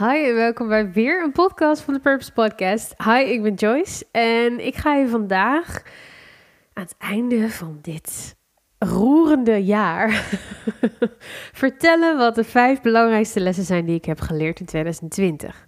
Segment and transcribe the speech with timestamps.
[0.00, 2.94] Hi en welkom bij weer een podcast van de Purpose Podcast.
[3.04, 5.82] Hi, ik ben Joyce en ik ga je vandaag
[6.72, 8.36] aan het einde van dit
[8.78, 10.38] roerende jaar
[11.62, 15.66] vertellen wat de vijf belangrijkste lessen zijn die ik heb geleerd in 2020.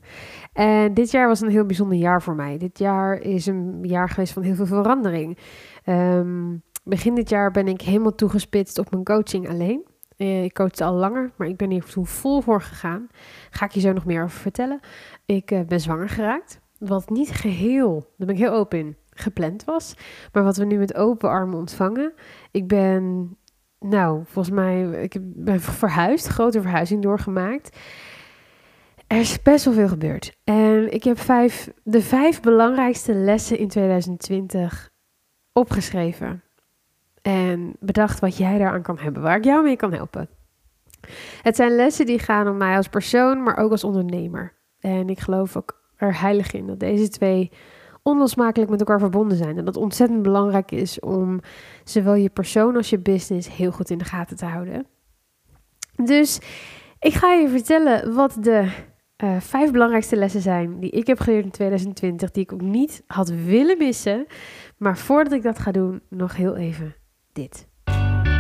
[0.53, 2.59] En dit jaar was een heel bijzonder jaar voor mij.
[2.59, 5.39] Dit jaar is een jaar geweest van heel veel verandering.
[5.85, 9.92] Ehm, begin dit jaar ben ik helemaal toegespitst op mijn coaching alleen.
[10.23, 13.09] Uh, ik coach al langer, maar ik ben hier toen vol voor gegaan.
[13.51, 14.81] Ga ik je zo nog meer over vertellen.
[15.27, 16.61] Ik uh, ben zwanger geraakt.
[16.79, 19.95] Wat niet geheel, daar ben ik heel open in, gepland was.
[20.33, 22.13] Maar wat we nu met open armen ontvangen.
[22.51, 23.37] Ik ben,
[23.79, 27.77] nou, volgens mij, ik ben verhuisd, grote verhuizing doorgemaakt.
[29.07, 30.37] Er is best wel veel gebeurd.
[30.45, 34.91] En ik heb vijf, de vijf belangrijkste lessen in 2020
[35.53, 36.43] opgeschreven.
[37.23, 40.29] En bedacht wat jij daaraan kan hebben, waar ik jou mee kan helpen.
[41.43, 44.53] Het zijn lessen die gaan om mij als persoon, maar ook als ondernemer.
[44.81, 47.51] En ik geloof ook er heilig in dat deze twee
[48.03, 49.59] onlosmakelijk met elkaar verbonden zijn.
[49.59, 51.41] En dat het ontzettend belangrijk is om
[51.85, 54.87] zowel je persoon als je business heel goed in de gaten te houden.
[56.05, 56.41] Dus
[57.01, 58.73] ik ga je vertellen wat de
[59.25, 63.03] uh, vijf belangrijkste lessen zijn die ik heb geleerd in 2020, die ik ook niet
[63.07, 64.27] had willen missen.
[64.77, 66.95] Maar voordat ik dat ga doen, nog heel even
[67.33, 67.67] dit.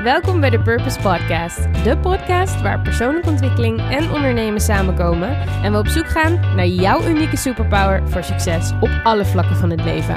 [0.02, 5.78] Welkom bij de Purpose Podcast, de podcast waar persoonlijke ontwikkeling en ondernemen samenkomen en we
[5.78, 10.16] op zoek gaan naar jouw unieke superpower voor succes op alle vlakken van het leven.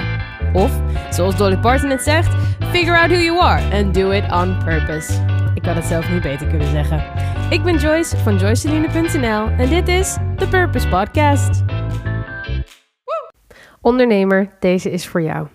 [0.54, 2.34] Of, zoals Dolly Parton het zegt,
[2.72, 5.26] figure out who you are and do it on purpose.
[5.54, 7.04] Ik had het zelf niet beter kunnen zeggen.
[7.50, 11.64] Ik ben Joyce van joyceline.nl en dit is de Purpose Podcast.
[13.82, 15.48] Ondernemer, deze is voor jou.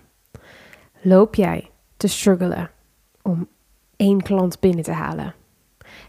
[1.01, 2.71] Loop jij te struggelen
[3.31, 3.49] om
[3.97, 5.35] één klant binnen te halen?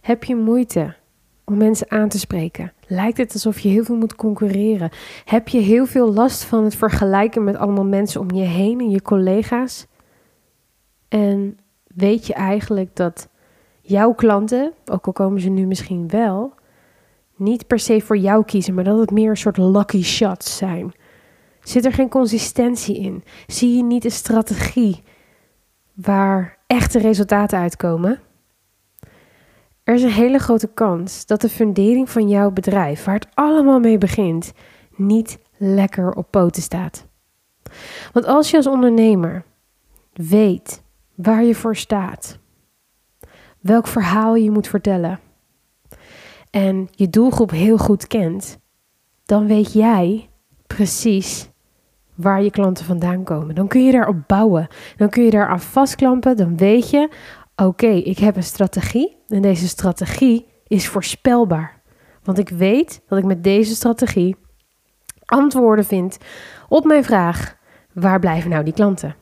[0.02, 0.96] Heb je moeite
[1.44, 2.74] om mensen aan te spreken?
[2.88, 4.90] Lijkt het alsof je heel veel moet concurreren?
[5.26, 8.90] Heb je heel veel last van het vergelijken met allemaal mensen om je heen en
[8.90, 9.88] je collega's?
[11.08, 13.30] En weet je eigenlijk dat
[13.82, 16.54] jouw klanten, ook al komen ze nu misschien wel,
[17.36, 20.94] niet per se voor jou kiezen, maar dat het meer een soort lucky shots zijn?
[21.64, 23.24] Zit er geen consistentie in?
[23.48, 25.04] Zie je niet een strategie
[25.94, 28.20] waar echte resultaten uitkomen?
[29.84, 33.80] Er is een hele grote kans dat de fundering van jouw bedrijf, waar het allemaal
[33.80, 34.54] mee begint,
[34.96, 37.08] niet lekker op poten staat.
[38.12, 39.44] Want als je als ondernemer
[40.14, 40.84] weet
[41.16, 42.40] waar je voor staat,
[43.60, 45.20] welk verhaal je moet vertellen
[46.50, 48.60] en je doelgroep heel goed kent,
[49.26, 50.30] dan weet jij
[50.68, 51.50] precies
[52.22, 53.56] waar je klanten vandaan komen.
[53.56, 54.68] Dan kun je daarop bouwen.
[54.96, 56.38] Dan kun je daar aan vastklampen.
[56.38, 57.10] Dan weet je,
[57.56, 59.18] oké, ik heb een strategie.
[59.28, 61.82] En deze strategie is voorspelbaar.
[62.24, 64.36] Want ik weet dat ik met deze strategie
[65.26, 66.18] antwoorden vind
[66.70, 67.58] op mijn vraag:
[67.94, 69.16] waar blijven nou die klanten?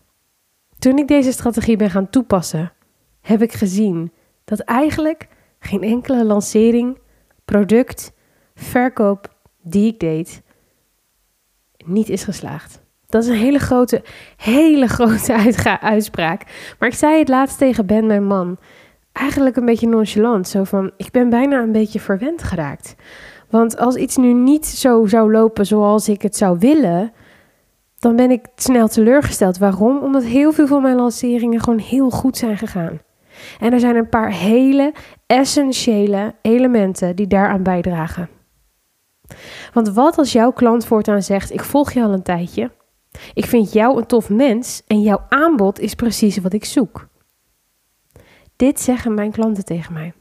[0.80, 2.72] Toen ik deze strategie ben gaan toepassen,
[3.22, 4.12] heb ik gezien
[4.46, 5.28] dat eigenlijk
[5.60, 7.00] geen enkele lancering,
[7.46, 8.14] product,
[8.56, 10.42] verkoop die ik deed,
[11.86, 12.82] niet is geslaagd.
[13.10, 14.04] Dat is een hele grote,
[14.38, 15.34] hele grote
[15.82, 16.44] uitspraak.
[16.80, 18.58] Maar ik zei het laatst tegen Ben, mijn man.
[19.12, 20.48] Eigenlijk een beetje nonchalant.
[20.48, 22.96] Zo van, ik ben bijna een beetje verwend geraakt.
[23.50, 27.12] Want als iets nu niet zo zou lopen zoals ik het zou willen,
[28.00, 29.58] dan ben ik snel teleurgesteld.
[29.58, 29.98] Waarom?
[29.98, 33.00] Omdat heel veel van mijn lanceringen gewoon heel goed zijn gegaan.
[33.60, 34.94] En er zijn een paar hele
[35.28, 38.30] essentiële elementen die daaraan bijdragen.
[39.74, 42.72] Want wat als jouw klant voortaan zegt: Ik volg je al een tijdje,
[43.34, 47.08] ik vind jou een tof mens en jouw aanbod is precies wat ik zoek.
[48.56, 50.14] Dit zeggen mijn klanten tegen mij.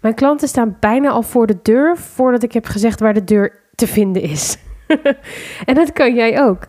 [0.00, 3.62] Mijn klanten staan bijna al voor de deur voordat ik heb gezegd waar de deur
[3.74, 4.56] te vinden is.
[5.68, 6.66] en dat kan jij ook.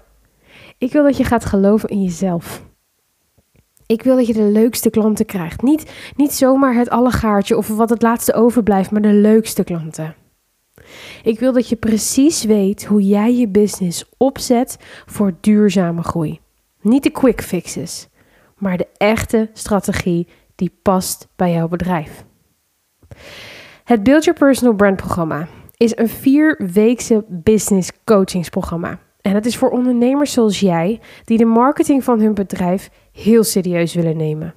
[0.78, 2.64] Ik wil dat je gaat geloven in jezelf.
[3.86, 5.62] Ik wil dat je de leukste klanten krijgt.
[5.62, 10.16] Niet, niet zomaar het allegaartje of wat het laatste overblijft, maar de leukste klanten.
[11.24, 16.40] Ik wil dat je precies weet hoe jij je business opzet voor duurzame groei.
[16.82, 18.08] Niet de quick fixes,
[18.58, 22.26] maar de echte strategie die past bij jouw bedrijf.
[23.84, 29.00] Het Build Your Personal Brand programma is een vierweekse business coachingsprogramma.
[29.22, 33.94] En het is voor ondernemers zoals jij die de marketing van hun bedrijf heel serieus
[33.94, 34.54] willen nemen.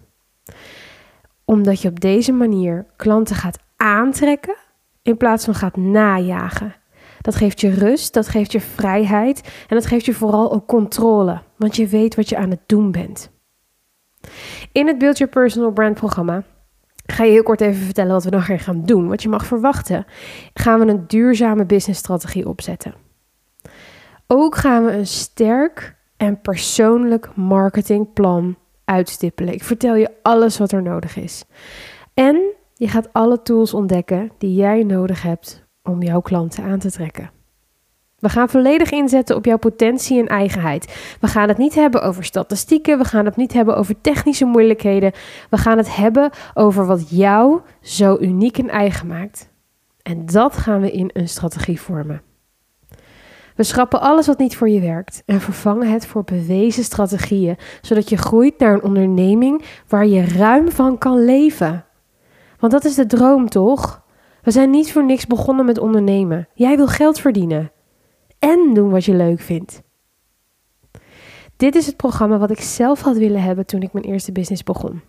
[1.44, 4.56] Omdat je op deze manier klanten gaat aantrekken
[5.08, 6.74] in plaats van gaat najagen.
[7.20, 11.40] Dat geeft je rust, dat geeft je vrijheid en dat geeft je vooral ook controle,
[11.56, 13.30] want je weet wat je aan het doen bent.
[14.72, 16.42] In het Build Your Personal Brand programma
[17.06, 19.08] ga je heel kort even vertellen wat we dan gaan doen.
[19.08, 20.06] Wat je mag verwachten,
[20.54, 22.94] gaan we een duurzame businessstrategie opzetten.
[24.26, 29.54] Ook gaan we een sterk en persoonlijk marketingplan uitstippelen.
[29.54, 31.44] Ik vertel je alles wat er nodig is.
[32.14, 36.90] En je gaat alle tools ontdekken die jij nodig hebt om jouw klanten aan te
[36.90, 37.30] trekken.
[38.18, 41.16] We gaan volledig inzetten op jouw potentie en eigenheid.
[41.20, 45.12] We gaan het niet hebben over statistieken, we gaan het niet hebben over technische moeilijkheden.
[45.50, 49.50] We gaan het hebben over wat jou zo uniek en eigen maakt.
[50.02, 52.22] En dat gaan we in een strategie vormen.
[53.56, 58.08] We schrappen alles wat niet voor je werkt en vervangen het voor bewezen strategieën, zodat
[58.08, 61.87] je groeit naar een onderneming waar je ruim van kan leven.
[62.58, 64.02] Want dat is de droom, toch?
[64.42, 66.48] We zijn niet voor niks begonnen met ondernemen.
[66.54, 67.72] Jij wil geld verdienen
[68.38, 69.82] en doen wat je leuk vindt.
[71.56, 74.62] Dit is het programma wat ik zelf had willen hebben toen ik mijn eerste business
[74.62, 75.02] begon.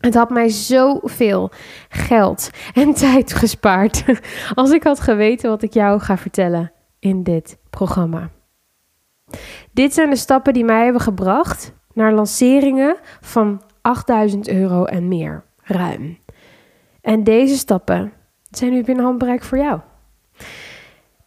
[0.00, 1.50] Het had mij zoveel
[1.88, 4.04] geld en tijd gespaard
[4.54, 8.30] als ik had geweten wat ik jou ga vertellen in dit programma.
[9.72, 15.44] Dit zijn de stappen die mij hebben gebracht naar lanceringen van 8000 euro en meer,
[15.62, 16.18] ruim.
[17.06, 18.12] En deze stappen
[18.50, 19.80] zijn nu binnen handbereik voor jou.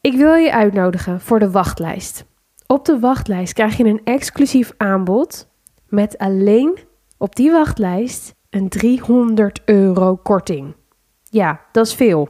[0.01, 2.25] Ik wil je uitnodigen voor de wachtlijst.
[2.67, 5.47] Op de wachtlijst krijg je een exclusief aanbod
[5.87, 6.79] met alleen
[7.17, 10.75] op die wachtlijst een 300 euro korting.
[11.23, 12.29] Ja, dat is veel.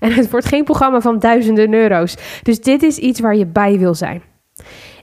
[0.00, 2.40] En het wordt geen programma van duizenden euro's.
[2.42, 4.22] Dus dit is iets waar je bij wil zijn.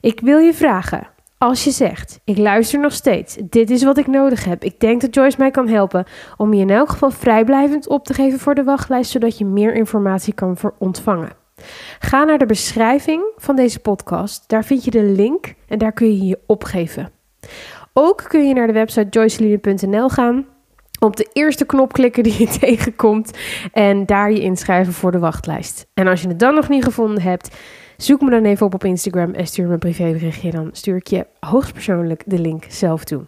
[0.02, 1.08] Ik wil je vragen,
[1.42, 5.02] als je zegt, ik luister nog steeds, dit is wat ik nodig heb, ik denk
[5.02, 6.06] dat Joyce mij kan helpen,
[6.38, 9.74] om je in elk geval vrijblijvend op te geven voor de wachtlijst, zodat je meer
[9.74, 11.30] informatie kan ontvangen.
[12.00, 14.50] Ga naar de beschrijving van deze podcast.
[14.50, 17.12] Daar vind je de link en daar kun je je opgeven.
[17.94, 20.46] Ook kun je naar de website joyceline.nl gaan.
[21.00, 23.38] Op de eerste knop klikken die je tegenkomt
[23.72, 25.88] en daar je inschrijven voor de wachtlijst.
[25.94, 27.56] En als je het dan nog niet gevonden hebt,
[28.04, 30.52] zoek me dan even op op Instagram en stuur me een privéberichtje.
[30.52, 33.26] Dan stuur ik je hoogstpersoonlijk de link zelf toe.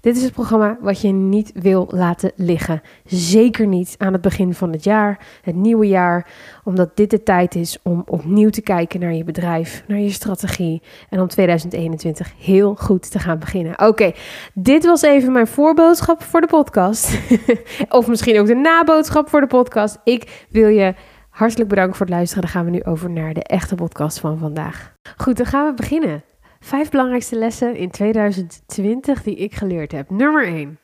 [0.00, 2.82] Dit is het programma wat je niet wil laten liggen.
[3.04, 6.30] Zeker niet aan het begin van het jaar, het nieuwe jaar,
[6.64, 10.82] omdat dit de tijd is om opnieuw te kijken naar je bedrijf, naar je strategie
[11.10, 13.86] en om 2021 heel goed te gaan beginnen.
[13.86, 14.12] Oké,
[14.54, 17.18] dit was even mijn voorboodschap voor de podcast.
[17.88, 19.98] of misschien ook de naboodschap voor de podcast.
[20.04, 20.94] Ik wil je
[21.34, 22.42] hartelijk bedanken voor het luisteren.
[22.42, 24.94] Dan gaan we nu over naar de echte podcast van vandaag.
[25.16, 26.24] Goed, dan gaan we beginnen.
[26.60, 30.10] Vijf belangrijkste lessen in 2020 die ik geleerd heb.
[30.10, 30.78] Nummer 1.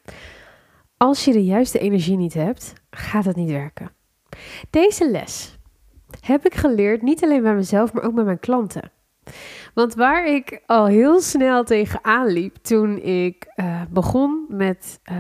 [0.96, 3.90] Als je de juiste energie niet hebt, gaat het niet werken.
[4.70, 5.58] Deze les
[6.20, 8.92] heb ik geleerd niet alleen bij mezelf, maar ook bij mijn klanten.
[9.74, 15.16] Want waar ik al heel snel tegenaan liep toen ik uh, begon met uh,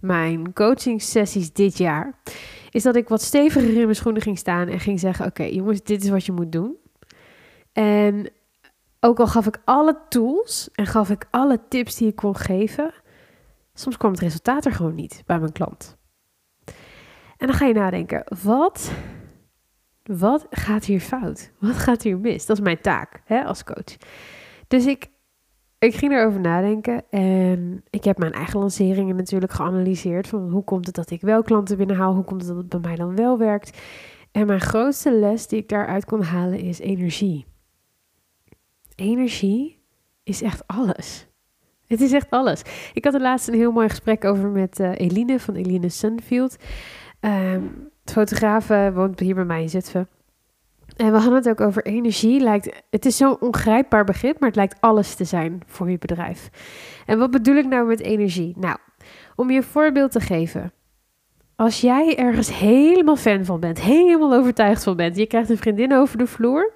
[0.00, 2.14] mijn coaching sessies dit jaar,
[2.76, 5.82] is dat ik wat steviger in mijn schoenen ging staan en ging zeggen: Oké, jongens,
[5.82, 6.76] dit is wat je moet doen.
[7.72, 8.30] En
[9.00, 12.90] ook al gaf ik alle tools en gaf ik alle tips die ik kon geven,
[13.74, 15.96] soms kwam het resultaat er gewoon niet bij mijn klant.
[17.36, 18.92] En dan ga je nadenken, wat,
[20.02, 21.50] wat gaat hier fout?
[21.58, 22.46] Wat gaat hier mis?
[22.46, 23.96] Dat is mijn taak hè, als coach.
[24.68, 25.08] Dus ik,
[25.78, 30.28] ik ging erover nadenken en ik heb mijn eigen lanceringen natuurlijk geanalyseerd.
[30.28, 32.14] Van hoe komt het dat ik wel klanten binnenhaal?
[32.14, 33.78] Hoe komt het dat het bij mij dan wel werkt?
[34.32, 37.46] En mijn grootste les die ik daaruit kon halen is energie
[38.96, 39.82] energie
[40.22, 41.26] is echt alles.
[41.86, 42.62] Het is echt alles.
[42.92, 46.56] Ik had er laatst een heel mooi gesprek over met uh, Eline van Eline Sunfield.
[47.20, 50.08] Um, fotografe woont hier bij mij in Zutphen.
[50.96, 52.40] En we hadden het ook over energie.
[52.40, 56.50] Lijkt, het is zo'n ongrijpbaar begrip, maar het lijkt alles te zijn voor je bedrijf.
[57.06, 58.54] En wat bedoel ik nou met energie?
[58.56, 58.76] Nou,
[59.36, 60.72] om je een voorbeeld te geven.
[61.56, 65.94] Als jij ergens helemaal fan van bent, helemaal overtuigd van bent, je krijgt een vriendin
[65.94, 66.72] over de vloer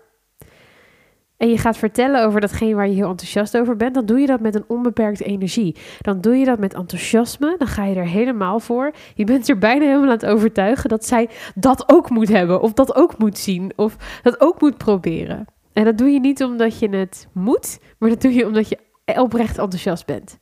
[1.40, 4.26] en je gaat vertellen over datgene waar je heel enthousiast over bent, dan doe je
[4.26, 5.76] dat met een onbeperkte energie.
[6.00, 8.92] Dan doe je dat met enthousiasme, dan ga je er helemaal voor.
[9.14, 12.72] Je bent er bijna helemaal aan het overtuigen dat zij dat ook moet hebben, of
[12.72, 15.44] dat ook moet zien, of dat ook moet proberen.
[15.72, 18.78] En dat doe je niet omdat je het moet, maar dat doe je omdat je
[19.16, 20.38] oprecht enthousiast bent.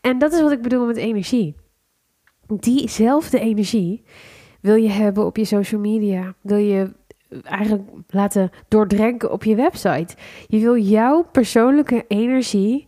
[0.00, 1.54] En dat is wat ik bedoel met energie.
[2.46, 4.04] Diezelfde energie
[4.60, 6.34] wil je hebben op je social media.
[6.42, 6.92] Wil je
[7.42, 10.16] eigenlijk laten doordrenken op je website.
[10.46, 12.86] Je wil jouw persoonlijke energie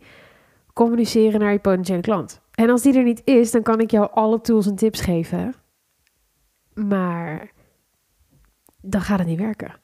[0.73, 2.41] communiceren naar je potentiële klant.
[2.51, 5.53] En als die er niet is, dan kan ik jou alle tools en tips geven.
[6.73, 7.51] Maar
[8.81, 9.79] dan gaat het niet werken.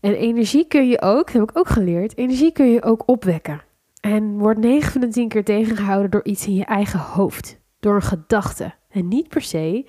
[0.00, 3.62] En energie kun je ook, dat heb ik ook geleerd, energie kun je ook opwekken.
[4.00, 7.60] En wordt 9 van de 10 keer tegengehouden door iets in je eigen hoofd.
[7.80, 8.74] Door een gedachte.
[8.88, 9.86] En niet per se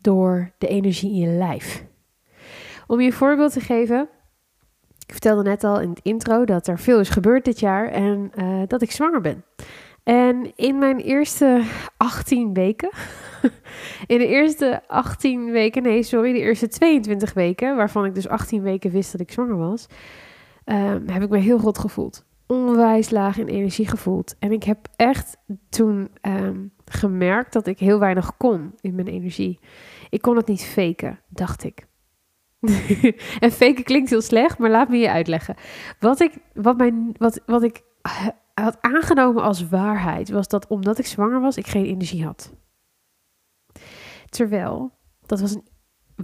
[0.00, 1.84] door de energie in je lijf.
[2.94, 4.08] Om je een voorbeeld te geven,
[5.06, 8.30] ik vertelde net al in het intro dat er veel is gebeurd dit jaar en
[8.36, 9.44] uh, dat ik zwanger ben.
[10.02, 11.62] En in mijn eerste
[11.96, 12.90] 18 weken,
[14.06, 18.62] in de eerste 18 weken, nee sorry, de eerste 22 weken, waarvan ik dus 18
[18.62, 19.86] weken wist dat ik zwanger was,
[20.64, 22.24] um, heb ik me heel goed gevoeld.
[22.46, 24.34] Onwijs laag in energie gevoeld.
[24.38, 25.36] En ik heb echt
[25.68, 29.58] toen um, gemerkt dat ik heel weinig kon in mijn energie.
[30.10, 31.86] Ik kon het niet faken, dacht ik.
[33.40, 35.54] en faken klinkt heel slecht, maar laat me je uitleggen.
[36.00, 37.82] Wat ik, wat mijn, wat, wat ik
[38.54, 42.52] had aangenomen als waarheid, was dat omdat ik zwanger was, ik geen energie had.
[44.28, 44.92] Terwijl,
[45.26, 45.66] dat was een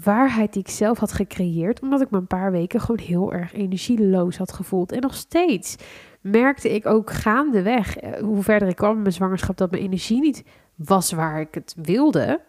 [0.03, 3.53] waarheid die ik zelf had gecreëerd, omdat ik me een paar weken gewoon heel erg
[3.53, 4.93] energieloos had gevoeld.
[4.93, 5.77] En nog steeds
[6.21, 10.21] merkte ik ook gaandeweg, eh, hoe verder ik kwam in mijn zwangerschap, dat mijn energie
[10.21, 10.45] niet
[10.75, 12.41] was waar ik het wilde.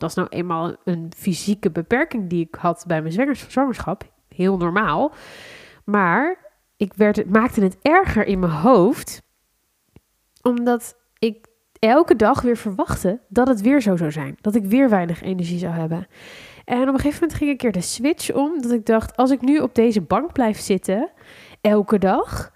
[0.00, 4.12] Dat is nou eenmaal een fysieke beperking die ik had bij mijn zwangerschap.
[4.28, 5.12] Heel normaal.
[5.84, 6.36] Maar
[6.76, 9.22] ik werd, maakte het erger in mijn hoofd,
[10.42, 11.46] omdat ik
[11.78, 14.36] elke dag weer verwachtte dat het weer zo zou zijn.
[14.40, 16.06] Dat ik weer weinig energie zou hebben.
[16.64, 19.30] En op een gegeven moment ging ik keer de switch om, dat ik dacht, als
[19.30, 21.10] ik nu op deze bank blijf zitten,
[21.60, 22.52] elke dag,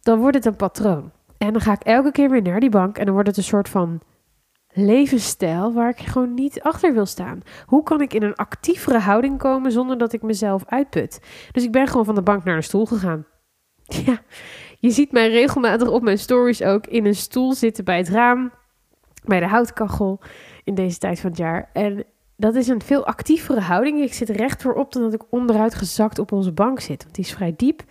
[0.00, 1.12] dan wordt het een patroon.
[1.38, 3.42] En dan ga ik elke keer weer naar die bank en dan wordt het een
[3.42, 4.00] soort van
[4.76, 7.42] levensstijl waar ik gewoon niet achter wil staan.
[7.66, 11.20] Hoe kan ik in een actievere houding komen zonder dat ik mezelf uitput?
[11.52, 13.26] Dus ik ben gewoon van de bank naar de stoel gegaan.
[14.06, 14.18] Ja,
[14.78, 18.52] je ziet mij regelmatig op mijn stories ook in een stoel zitten bij het raam,
[19.24, 20.20] bij de houtkachel
[20.64, 21.70] in deze tijd van het jaar.
[21.72, 22.04] En
[22.36, 24.02] dat is een veel actievere houding.
[24.02, 27.24] Ik zit recht voorop dan dat ik onderuit gezakt op onze bank zit, want die
[27.24, 27.82] is vrij diep.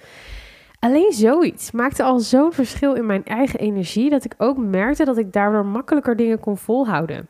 [0.80, 5.18] Alleen zoiets maakte al zo'n verschil in mijn eigen energie dat ik ook merkte dat
[5.18, 7.30] ik daardoor makkelijker dingen kon volhouden.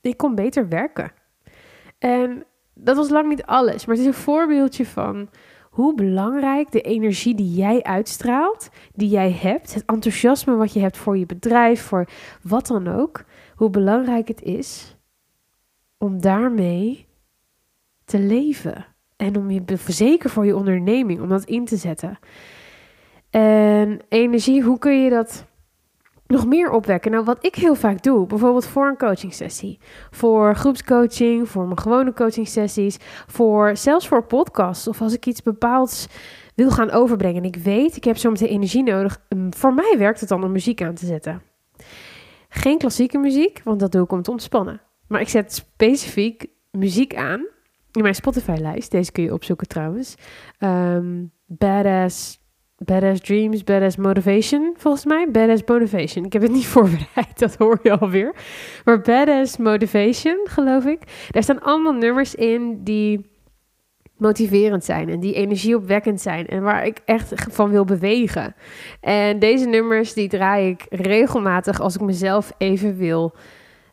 [0.00, 1.12] Ik kon beter werken.
[1.98, 2.44] En
[2.74, 5.28] dat was lang niet alles, maar het is een voorbeeldje van
[5.70, 10.96] hoe belangrijk de energie die jij uitstraalt, die jij hebt, het enthousiasme wat je hebt
[10.96, 12.08] voor je bedrijf, voor
[12.42, 14.96] wat dan ook, hoe belangrijk het is
[15.98, 17.06] om daarmee
[18.04, 18.86] te leven.
[19.18, 22.18] En om je zeker voor je onderneming, om dat in te zetten.
[23.30, 25.46] En energie, hoe kun je dat
[26.26, 27.10] nog meer opwekken?
[27.10, 29.78] Nou, wat ik heel vaak doe, bijvoorbeeld voor een coaching sessie,
[30.10, 32.96] voor groepscoaching, voor mijn gewone coaching sessies,
[33.26, 36.08] voor zelfs voor podcasts of als ik iets bepaalds
[36.54, 37.42] wil gaan overbrengen.
[37.42, 39.20] En ik weet, ik heb zometeen energie nodig.
[39.28, 41.42] Ehm, voor mij werkt het dan om muziek aan te zetten.
[42.48, 44.80] Geen klassieke muziek, want dat doe ik om te ontspannen.
[45.08, 47.46] Maar ik zet specifiek muziek aan
[47.92, 48.90] in mijn Spotify-lijst.
[48.90, 50.14] Deze kun je opzoeken trouwens.
[50.58, 52.40] Um, badass,
[52.76, 55.30] badass Dreams, Badass Motivation, volgens mij.
[55.30, 56.24] Badass Motivation.
[56.24, 58.34] Ik heb het niet voorbereid, dat hoor je alweer.
[58.84, 61.28] Maar Badass Motivation, geloof ik.
[61.30, 63.36] Daar staan allemaal nummers in die
[64.18, 68.54] motiverend zijn en die energieopwekkend zijn en waar ik echt van wil bewegen.
[69.00, 73.34] En deze nummers die draai ik regelmatig als ik mezelf even wil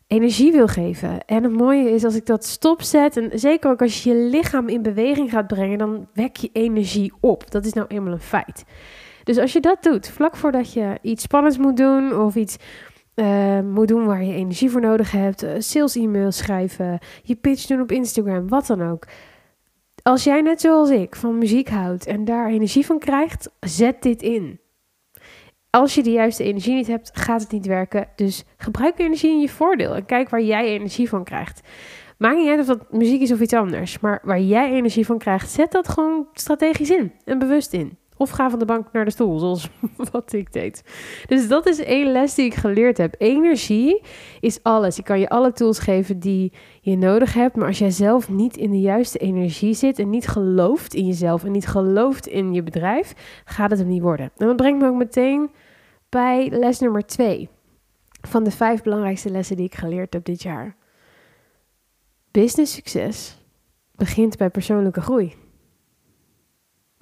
[0.06, 1.24] energie wil geven.
[1.24, 4.68] En het mooie is als ik dat stopzet, en zeker ook als je je lichaam
[4.68, 7.50] in beweging gaat brengen, dan wek je energie op.
[7.50, 8.64] Dat is nou eenmaal een feit.
[9.24, 12.56] Dus als je dat doet, vlak voordat je iets spannends moet doen of iets
[13.14, 17.66] uh, moet doen waar je energie voor nodig hebt, uh, sales e-mails schrijven, je pitch
[17.66, 19.06] doen op Instagram, wat dan ook.
[20.02, 24.22] Als jij net zoals ik van muziek houdt en daar energie van krijgt, zet dit
[24.22, 24.60] in.
[25.70, 28.08] Als je de juiste energie niet hebt, gaat het niet werken.
[28.16, 31.60] Dus gebruik energie in je voordeel en kijk waar jij energie van krijgt.
[32.18, 35.18] Maakt niet uit of dat muziek is of iets anders, maar waar jij energie van
[35.18, 37.98] krijgt, zet dat gewoon strategisch in en bewust in.
[38.16, 39.70] Of ga van de bank naar de stoel, zoals
[40.12, 40.82] wat ik deed.
[41.26, 43.14] Dus dat is één les die ik geleerd heb.
[43.18, 44.02] Energie
[44.40, 44.98] is alles.
[44.98, 47.56] Ik kan je alle tools geven die je nodig hebt.
[47.56, 51.44] Maar als jij zelf niet in de juiste energie zit en niet gelooft in jezelf
[51.44, 54.30] en niet gelooft in je bedrijf, gaat het hem niet worden.
[54.36, 55.50] En dat brengt me ook meteen
[56.08, 57.48] bij les nummer twee
[58.20, 60.76] van de vijf belangrijkste lessen die ik geleerd heb dit jaar.
[62.30, 63.38] Business succes
[63.94, 65.34] begint bij persoonlijke groei.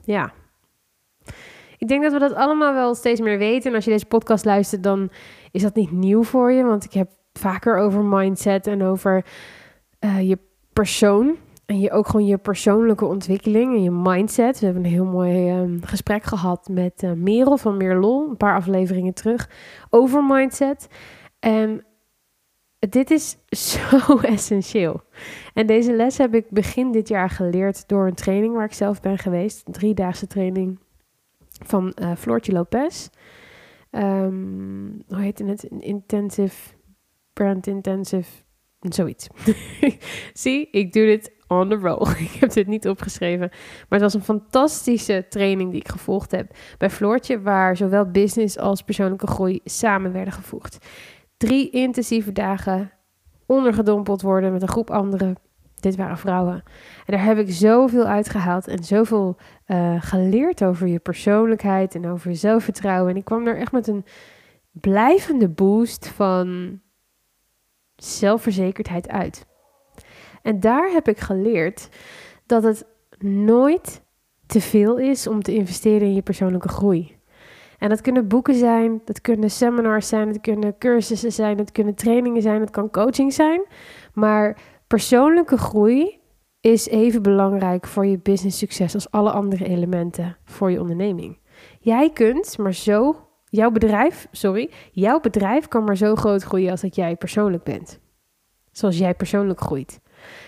[0.05, 0.33] Ja.
[1.85, 3.71] Ik denk dat we dat allemaal wel steeds meer weten.
[3.71, 5.11] En als je deze podcast luistert, dan
[5.51, 6.65] is dat niet nieuw voor je.
[6.65, 9.25] Want ik heb vaker over mindset en over
[10.01, 10.39] uh, je
[10.73, 11.37] persoon.
[11.67, 14.59] En je ook gewoon je persoonlijke ontwikkeling en je mindset.
[14.59, 18.57] We hebben een heel mooi um, gesprek gehad met uh, Merel van Meerlol, een paar
[18.57, 19.51] afleveringen terug,
[19.91, 20.89] over mindset.
[21.39, 21.85] En
[22.79, 23.37] dit is
[23.71, 25.01] zo essentieel.
[25.55, 29.01] En deze les heb ik begin dit jaar geleerd door een training waar ik zelf
[29.01, 29.67] ben geweest.
[29.67, 30.79] Een driedaagse training
[31.65, 33.09] van uh, Floortje Lopez.
[33.91, 35.63] Um, hoe heet het?
[35.63, 36.75] Intensive,
[37.33, 38.45] Brand Intensive
[38.93, 39.29] Zoiets.
[40.33, 42.09] Zie, ik doe dit on the roll.
[42.33, 43.49] ik heb dit niet opgeschreven.
[43.49, 48.59] Maar het was een fantastische training die ik gevolgd heb bij Floortje, waar zowel business
[48.59, 50.87] als persoonlijke groei samen werden gevoegd.
[51.37, 52.93] Drie intensieve dagen
[53.47, 55.37] ondergedompeld worden met een groep anderen.
[55.85, 56.55] Dit waren vrouwen.
[57.07, 59.37] En daar heb ik zoveel uitgehaald en zoveel
[59.67, 63.11] uh, geleerd over je persoonlijkheid en over je zelfvertrouwen.
[63.11, 64.05] En ik kwam er echt met een
[64.73, 66.81] blijvende boost van
[67.97, 69.47] zelfverzekerdheid uit.
[70.43, 71.89] En daar heb ik geleerd
[72.47, 72.87] dat het
[73.19, 74.03] nooit
[74.47, 77.17] te veel is om te investeren in je persoonlijke groei.
[77.79, 81.95] En dat kunnen boeken zijn, dat kunnen seminars zijn, dat kunnen cursussen zijn, dat kunnen
[81.95, 83.65] trainingen zijn, dat kan coaching zijn.
[84.13, 84.57] Maar
[84.95, 86.21] persoonlijke groei
[86.61, 91.39] is even belangrijk voor je business succes als alle andere elementen voor je onderneming.
[91.81, 96.81] Jij kunt maar zo, jouw bedrijf, sorry, jouw bedrijf kan maar zo groot groeien als
[96.81, 98.01] dat jij persoonlijk bent.
[98.73, 100.01] Zoals jij persoonlijk groeit.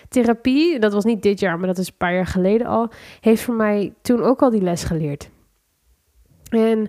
[0.09, 3.41] Therapie, dat was niet dit jaar, maar dat is een paar jaar geleden al, heeft
[3.41, 5.29] voor mij toen ook al die les geleerd.
[6.49, 6.87] En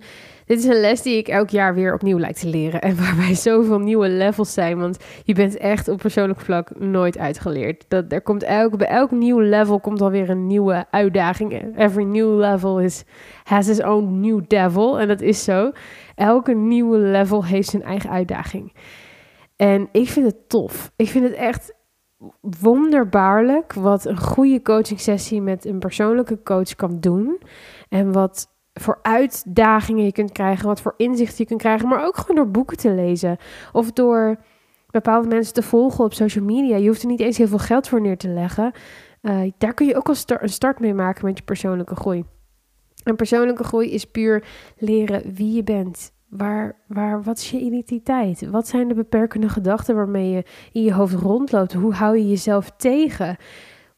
[0.49, 2.81] dit is een les die ik elk jaar weer opnieuw lijkt te leren.
[2.81, 4.78] En waarbij zoveel nieuwe levels zijn.
[4.78, 7.85] Want je bent echt op persoonlijk vlak nooit uitgeleerd.
[7.88, 11.76] Dat, er komt elk, bij elk nieuw level komt alweer een nieuwe uitdaging.
[11.76, 12.83] Every new level
[13.45, 15.00] has its own new devil.
[15.00, 15.73] En dat is zo.
[16.14, 18.73] Elke nieuwe level heeft zijn eigen uitdaging.
[19.57, 20.93] En ik vind het tof.
[20.97, 21.75] Ik vind het echt
[22.40, 27.40] wonderbaarlijk wat een goede coaching sessie met een persoonlijke coach kan doen.
[27.88, 32.16] En wat voor uitdagingen je kunt krijgen, wat voor inzichten je kunt krijgen, maar ook
[32.16, 33.37] gewoon door boeken te lezen
[33.73, 34.37] of door
[34.90, 36.76] bepaalde mensen te volgen op social media.
[36.76, 38.73] Je hoeft er niet eens heel veel geld voor neer te leggen.
[39.23, 42.25] Uh, daar kun je ook al een start mee maken met je persoonlijke groei.
[43.04, 44.44] En persoonlijke groei is puur
[44.76, 46.12] leren wie je bent.
[46.28, 48.50] Waar, waar, wat is je identiteit?
[48.50, 51.73] Wat zijn de beperkende gedachten waarmee je in je hoofd rondloopt?
[51.73, 53.37] Hoe hou je jezelf tegen?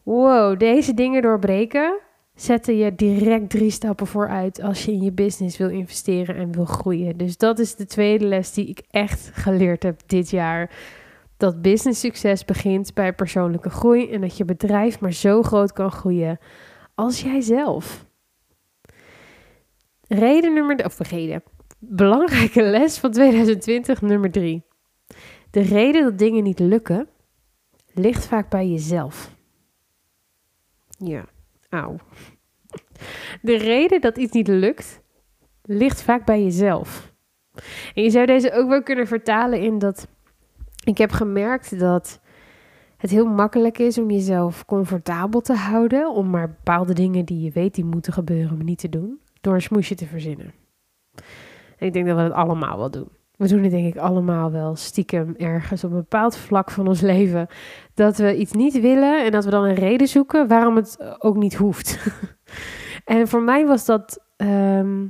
[0.02, 1.98] Wow, deze dingen doorbreken
[2.42, 6.64] zetten je direct drie stappen vooruit als je in je business wil investeren en wil
[6.64, 7.16] groeien.
[7.16, 10.70] Dus dat is de tweede les die ik echt geleerd heb dit jaar.
[11.36, 15.90] Dat business succes begint bij persoonlijke groei en dat je bedrijf maar zo groot kan
[15.90, 16.38] groeien
[16.94, 18.06] als jijzelf.
[20.08, 21.42] Reden nummer, of reden,
[21.78, 24.62] belangrijke les van 2020, nummer drie.
[25.50, 27.08] De reden dat dingen niet lukken,
[27.94, 29.30] ligt vaak bij jezelf.
[30.98, 31.24] Ja,
[31.68, 31.96] auw.
[33.42, 35.00] De reden dat iets niet lukt,
[35.62, 37.12] ligt vaak bij jezelf.
[37.94, 40.08] En je zou deze ook wel kunnen vertalen in dat
[40.84, 42.20] ik heb gemerkt dat
[42.96, 47.50] het heel makkelijk is om jezelf comfortabel te houden, om maar bepaalde dingen die je
[47.50, 50.52] weet die moeten gebeuren, maar niet te doen, door een smoesje te verzinnen.
[51.78, 53.08] En ik denk dat we het allemaal wel doen.
[53.36, 57.00] We doen het denk ik allemaal wel stiekem ergens op een bepaald vlak van ons
[57.00, 57.46] leven.
[57.94, 61.36] Dat we iets niet willen en dat we dan een reden zoeken waarom het ook
[61.36, 61.98] niet hoeft.
[63.10, 65.06] en voor mij was dat ehm,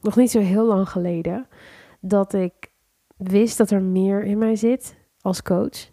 [0.00, 1.46] nog niet zo heel lang geleden.
[2.00, 2.52] Dat ik
[3.16, 5.90] wist dat er meer in mij zit als coach.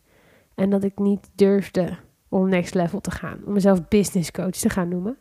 [0.55, 1.97] En dat ik niet durfde
[2.29, 3.39] om next level te gaan.
[3.45, 5.17] Om mezelf business coach te gaan noemen.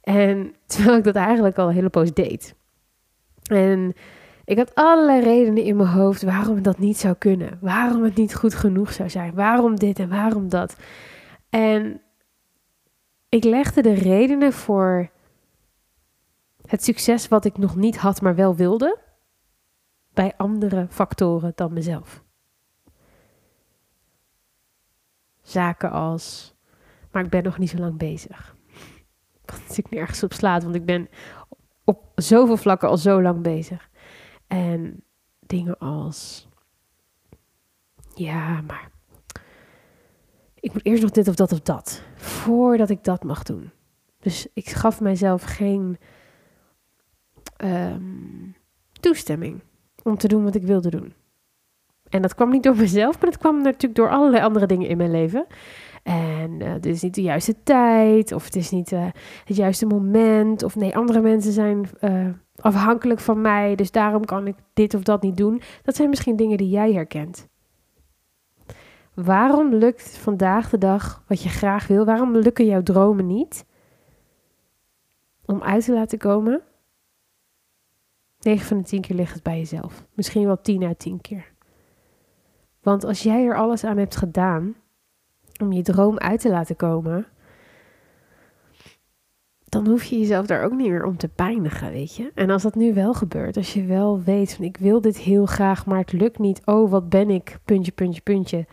[0.00, 2.54] En terwijl ik dat eigenlijk al een hele poos deed.
[3.42, 3.92] En
[4.44, 7.58] ik had allerlei redenen in mijn hoofd waarom dat niet zou kunnen.
[7.60, 9.34] Waarom het niet goed genoeg zou zijn.
[9.34, 10.76] Waarom dit en waarom dat.
[11.50, 12.00] En
[13.28, 15.10] ik legde de redenen voor
[16.68, 18.98] het succes wat ik nog niet had, maar wel wilde,
[20.12, 22.24] bij andere factoren dan mezelf.
[25.42, 26.54] Zaken als,
[27.10, 28.56] maar ik ben nog niet zo lang bezig.
[29.44, 31.08] Wat natuurlijk nergens op slaat, want ik ben
[31.84, 33.90] op zoveel vlakken al zo lang bezig.
[34.46, 35.04] En
[35.40, 36.48] dingen als,
[38.14, 38.90] ja, maar
[40.54, 43.70] ik moet eerst nog dit of dat of dat, voordat ik dat mag doen.
[44.18, 45.98] Dus ik gaf mijzelf geen
[47.64, 48.54] um,
[49.00, 49.60] toestemming
[50.02, 51.12] om te doen wat ik wilde doen.
[52.08, 54.96] En dat kwam niet door mezelf, maar dat kwam natuurlijk door allerlei andere dingen in
[54.96, 55.46] mijn leven.
[56.02, 59.06] En uh, dit is niet de juiste tijd, of het is niet uh,
[59.44, 64.46] het juiste moment, of nee, andere mensen zijn uh, afhankelijk van mij, dus daarom kan
[64.46, 65.60] ik dit of dat niet doen.
[65.82, 67.48] Dat zijn misschien dingen die jij herkent.
[69.14, 72.04] Waarom lukt vandaag de dag wat je graag wil?
[72.04, 73.64] Waarom lukken jouw dromen niet?
[75.44, 76.62] Om uit te laten komen?
[78.40, 80.04] 9 van de 10 keer ligt het bij jezelf.
[80.14, 81.52] Misschien wel 10 uit 10 keer.
[82.82, 84.74] Want als jij er alles aan hebt gedaan
[85.60, 87.26] om je droom uit te laten komen,
[89.68, 92.30] dan hoef je jezelf daar ook niet meer om te pijnigen, weet je.
[92.34, 95.46] En als dat nu wel gebeurt, als je wel weet van ik wil dit heel
[95.46, 96.62] graag, maar het lukt niet.
[96.64, 97.58] Oh, wat ben ik?
[97.64, 98.66] Puntje, puntje, puntje.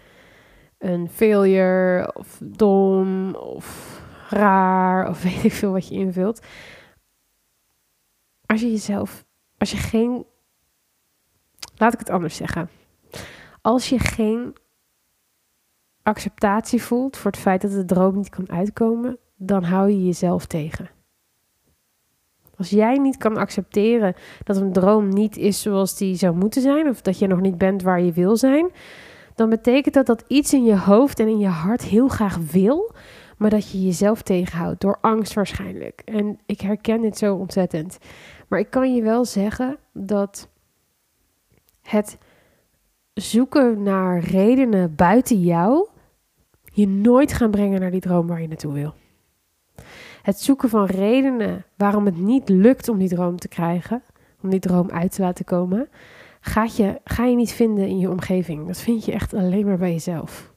[0.78, 3.99] een failure of dom of
[4.30, 6.45] raar of weet ik veel wat je invult.
[8.45, 9.25] Als je jezelf,
[9.71, 10.25] als je geen,
[11.78, 12.69] laat ik het anders zeggen.
[13.62, 14.56] Als je geen
[16.04, 20.45] acceptatie voelt voor het feit dat de droom niet kan uitkomen, dan hou je jezelf
[20.45, 20.89] tegen.
[22.58, 26.89] Als jij niet kan accepteren dat een droom niet is zoals die zou moeten zijn,
[26.89, 28.71] of dat je nog niet bent waar je wil zijn,
[29.36, 32.91] dan betekent dat dat iets in je hoofd en in je hart heel graag wil,
[33.38, 36.02] maar dat je jezelf tegenhoudt door angst waarschijnlijk.
[36.06, 37.98] En ik herken dit zo ontzettend.
[38.48, 40.50] Maar ik kan je wel zeggen dat
[41.82, 42.17] het
[43.13, 45.88] zoeken naar redenen buiten jou
[46.63, 48.93] je nooit gaan brengen naar die droom waar je naartoe wil.
[50.21, 54.04] Het zoeken van redenen waarom het niet lukt om die droom te krijgen,
[54.41, 55.89] om die droom uit te laten komen,
[56.39, 58.67] gaat je, ga je niet vinden in je omgeving.
[58.67, 60.54] Dat vind je echt alleen maar bij jezelf.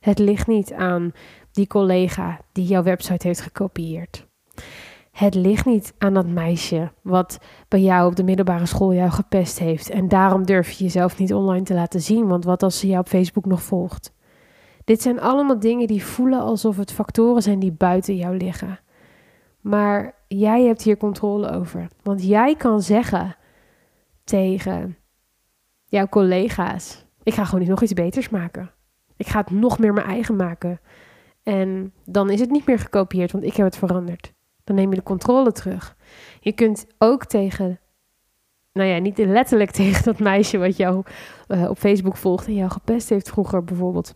[0.00, 1.12] Het ligt niet aan
[1.52, 4.26] die collega die jouw website heeft gekopieerd.
[5.12, 7.38] Het ligt niet aan dat meisje wat
[7.68, 9.90] bij jou op de middelbare school jou gepest heeft.
[9.90, 13.00] En daarom durf je jezelf niet online te laten zien, want wat als ze jou
[13.00, 14.12] op Facebook nog volgt?
[14.84, 18.80] Dit zijn allemaal dingen die voelen alsof het factoren zijn die buiten jou liggen.
[19.60, 21.88] Maar jij hebt hier controle over.
[22.02, 23.36] Want jij kan zeggen
[24.24, 24.96] tegen
[25.84, 28.70] jouw collega's: Ik ga gewoon niet nog iets beters maken.
[29.16, 30.80] Ik ga het nog meer mijn eigen maken.
[31.42, 34.32] En dan is het niet meer gekopieerd, want ik heb het veranderd.
[34.64, 35.96] Dan neem je de controle terug.
[36.40, 37.80] Je kunt ook tegen,
[38.72, 41.04] nou ja, niet letterlijk tegen dat meisje wat jou
[41.48, 44.14] uh, op Facebook volgt en jou gepest heeft vroeger bijvoorbeeld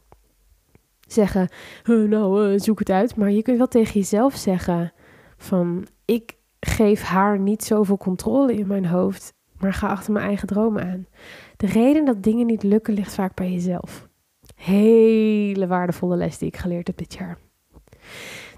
[1.06, 1.48] zeggen,
[1.84, 3.16] nou, uh, zoek het uit.
[3.16, 4.92] Maar je kunt wel tegen jezelf zeggen
[5.36, 10.48] van, ik geef haar niet zoveel controle in mijn hoofd, maar ga achter mijn eigen
[10.48, 11.06] dromen aan.
[11.56, 14.08] De reden dat dingen niet lukken ligt vaak bij jezelf.
[14.56, 17.38] Hele waardevolle les die ik geleerd heb dit jaar.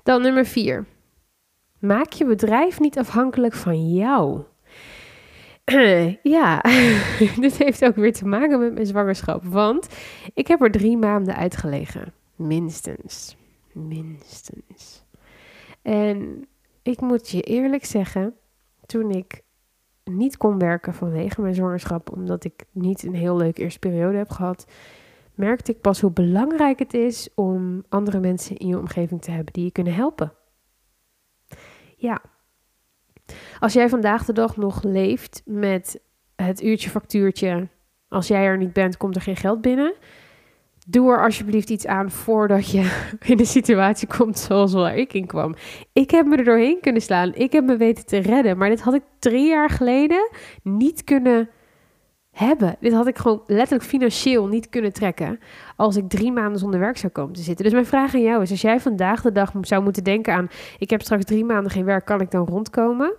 [0.02, 0.86] Dan nummer vier.
[1.78, 4.42] Maak je bedrijf niet afhankelijk van jou.
[6.22, 6.60] ja,
[7.40, 9.44] dit heeft ook weer te maken met mijn zwangerschap.
[9.44, 9.88] Want
[10.34, 12.12] ik heb er drie maanden uitgelegen.
[12.36, 13.36] Minstens.
[13.72, 15.04] Minstens.
[15.82, 16.48] En
[16.82, 18.34] ik moet je eerlijk zeggen,
[18.86, 19.42] toen ik
[20.04, 24.30] niet kon werken vanwege mijn zwangerschap, omdat ik niet een heel leuke eerste periode heb
[24.30, 24.66] gehad,
[25.38, 29.52] merkte ik pas hoe belangrijk het is om andere mensen in je omgeving te hebben
[29.52, 30.32] die je kunnen helpen.
[31.96, 32.22] Ja.
[33.58, 36.00] Als jij vandaag de dag nog leeft met
[36.36, 37.68] het uurtje factuurtje,
[38.08, 39.94] als jij er niet bent, komt er geen geld binnen
[40.90, 45.26] doe er alsjeblieft iets aan voordat je in de situatie komt zoals waar ik in
[45.26, 45.54] kwam.
[45.92, 47.34] Ik heb me er doorheen kunnen slaan.
[47.34, 48.58] Ik heb me weten te redden.
[48.58, 50.30] Maar dit had ik drie jaar geleden
[50.62, 51.48] niet kunnen
[52.38, 52.76] hebben.
[52.80, 55.40] Dit had ik gewoon letterlijk financieel niet kunnen trekken
[55.76, 57.64] als ik drie maanden zonder werk zou komen te zitten.
[57.64, 60.48] Dus mijn vraag aan jou is, als jij vandaag de dag zou moeten denken aan,
[60.78, 63.14] ik heb straks drie maanden geen werk, kan ik dan rondkomen?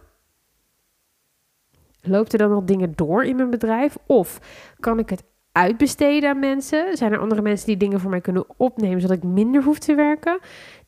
[2.01, 3.97] Loopt er dan nog dingen door in mijn bedrijf?
[4.05, 4.39] Of
[4.79, 6.97] kan ik het uitbesteden aan mensen?
[6.97, 9.95] Zijn er andere mensen die dingen voor mij kunnen opnemen zodat ik minder hoef te
[9.95, 10.39] werken?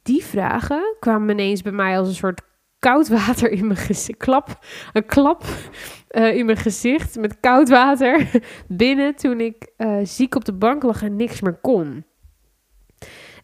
[0.04, 2.42] Die vragen kwamen ineens bij mij als een soort
[2.82, 4.18] koud water in mijn gezicht.
[4.18, 5.44] Klap, een klap
[6.12, 10.84] uh, in mijn gezicht met koud water binnen toen ik uh, ziek op de bank
[10.84, 12.06] lag en niks meer kon.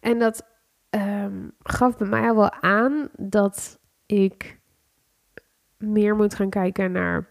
[0.00, 0.46] En dat
[0.90, 4.60] um, gaf bij mij al wel aan dat ik
[5.76, 7.28] meer moet gaan kijken naar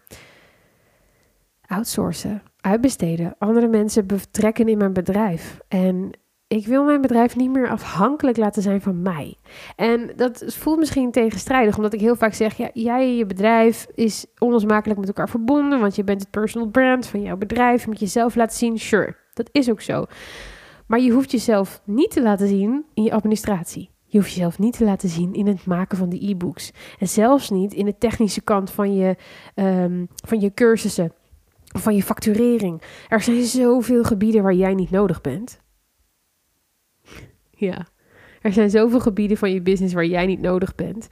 [1.66, 5.58] outsourcen uitbesteden, andere mensen betrekken in mijn bedrijf.
[5.68, 6.10] En
[6.48, 9.36] ik wil mijn bedrijf niet meer afhankelijk laten zijn van mij.
[9.76, 13.86] En dat voelt misschien tegenstrijdig, omdat ik heel vaak zeg: ja, jij en je bedrijf
[13.94, 17.82] is onlosmakelijk met elkaar verbonden, want je bent het personal brand van jouw bedrijf.
[17.82, 18.78] Je moet jezelf laten zien.
[18.78, 20.04] Sure, dat is ook zo.
[20.86, 23.90] Maar je hoeft jezelf niet te laten zien in je administratie.
[24.04, 26.72] Je hoeft jezelf niet te laten zien in het maken van de e-books.
[26.98, 29.16] En zelfs niet in de technische kant van je,
[29.54, 31.12] um, van je cursussen
[31.64, 32.82] van je facturering.
[33.08, 35.60] Er zijn zoveel gebieden waar jij niet nodig bent.
[37.58, 37.86] Ja,
[38.40, 41.08] er zijn zoveel gebieden van je business waar jij niet nodig bent.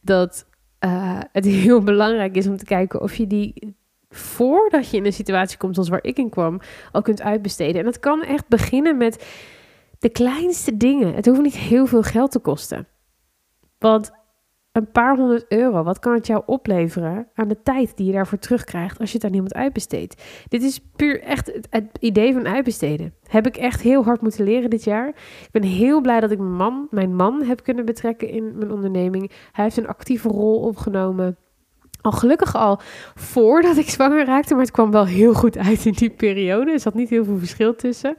[0.00, 0.46] Dat
[0.84, 3.76] uh, het heel belangrijk is om te kijken of je die
[4.08, 6.60] voordat je in een situatie komt zoals waar ik in kwam,
[6.92, 7.78] al kunt uitbesteden.
[7.78, 9.26] En dat kan echt beginnen met
[9.98, 11.14] de kleinste dingen.
[11.14, 12.86] Het hoeft niet heel veel geld te kosten.
[13.78, 14.12] Want
[14.74, 18.38] een paar honderd euro, wat kan het jou opleveren aan de tijd die je daarvoor
[18.38, 20.22] terugkrijgt als je het aan iemand uitbesteedt?
[20.48, 23.14] Dit is puur echt het, idee van uitbesteden.
[23.26, 25.08] Heb ik echt heel hard moeten leren dit jaar.
[25.08, 28.72] Ik ben heel blij dat ik mijn man, mijn man heb kunnen betrekken in mijn
[28.72, 29.30] onderneming.
[29.52, 31.36] Hij heeft een actieve rol opgenomen.
[32.00, 32.80] Al gelukkig al
[33.14, 36.72] voordat ik zwanger raakte, maar het kwam wel heel goed uit in die periode.
[36.72, 38.14] Er zat niet heel veel verschil tussen.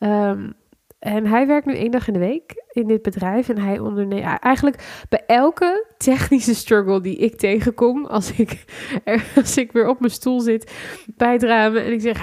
[0.00, 0.54] Um,
[0.98, 3.48] En hij werkt nu één dag in de week in dit bedrijf.
[3.48, 8.06] En hij onderneemt eigenlijk bij elke technische struggle die ik tegenkom.
[8.06, 8.64] Als ik,
[9.36, 10.72] als ik weer op mijn stoel zit
[11.16, 12.20] bij het ramen en ik zeg: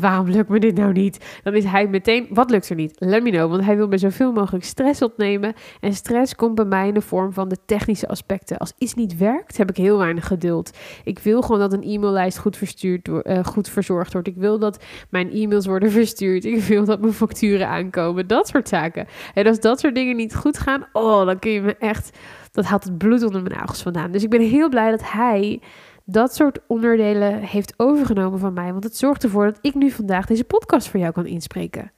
[0.00, 1.40] Waarom lukt me dit nou niet?
[1.42, 2.96] Dan is hij meteen: Wat lukt er niet?
[2.98, 3.50] Let me know.
[3.50, 5.54] Want hij wil me zoveel mogelijk stress opnemen.
[5.80, 8.58] En stress komt bij mij in de vorm van de technische aspecten.
[8.58, 10.70] Als iets niet werkt, heb ik heel weinig geduld.
[11.04, 14.28] Ik wil gewoon dat een e-maillijst goed, verstuurd, uh, goed verzorgd wordt.
[14.28, 16.44] Ik wil dat mijn e-mails worden verstuurd.
[16.44, 18.26] Ik wil dat mijn facturen aankomen.
[18.26, 19.06] Dat soort zaken.
[19.34, 22.18] En als dat soort dingen niet goed gaan, oh, dan kun je me echt.
[22.52, 24.10] Dat haalt het bloed onder mijn nagels vandaan.
[24.10, 25.60] Dus ik ben heel blij dat hij
[26.04, 28.72] dat soort onderdelen heeft overgenomen van mij.
[28.72, 31.92] Want het zorgt ervoor dat ik nu vandaag deze podcast voor jou kan inspreken.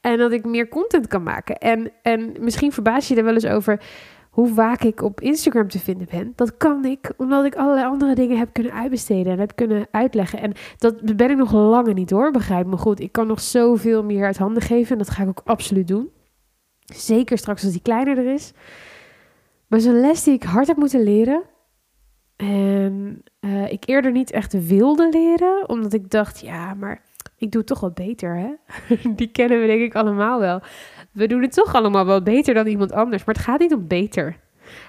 [0.00, 1.58] En dat ik meer content kan maken.
[1.58, 3.80] En, en misschien verbaas je er wel eens over
[4.30, 6.32] hoe vaak ik op Instagram te vinden ben.
[6.36, 10.40] Dat kan ik omdat ik allerlei andere dingen heb kunnen uitbesteden en heb kunnen uitleggen.
[10.40, 13.00] En dat ben ik nog langer niet hoor, begrijp me goed.
[13.00, 16.10] Ik kan nog zoveel meer uit handen geven en dat ga ik ook absoluut doen.
[16.94, 18.52] Zeker straks als die kleiner er is.
[19.66, 21.42] Maar zo'n les die ik hard heb moeten leren.
[22.36, 25.68] En uh, ik eerder niet echt wilde leren.
[25.68, 27.02] Omdat ik dacht, ja, maar
[27.36, 28.50] ik doe het toch wat beter, hè?
[29.18, 30.60] die kennen we denk ik allemaal wel.
[31.12, 33.24] We doen het toch allemaal wel beter dan iemand anders.
[33.24, 34.36] Maar het gaat niet om beter.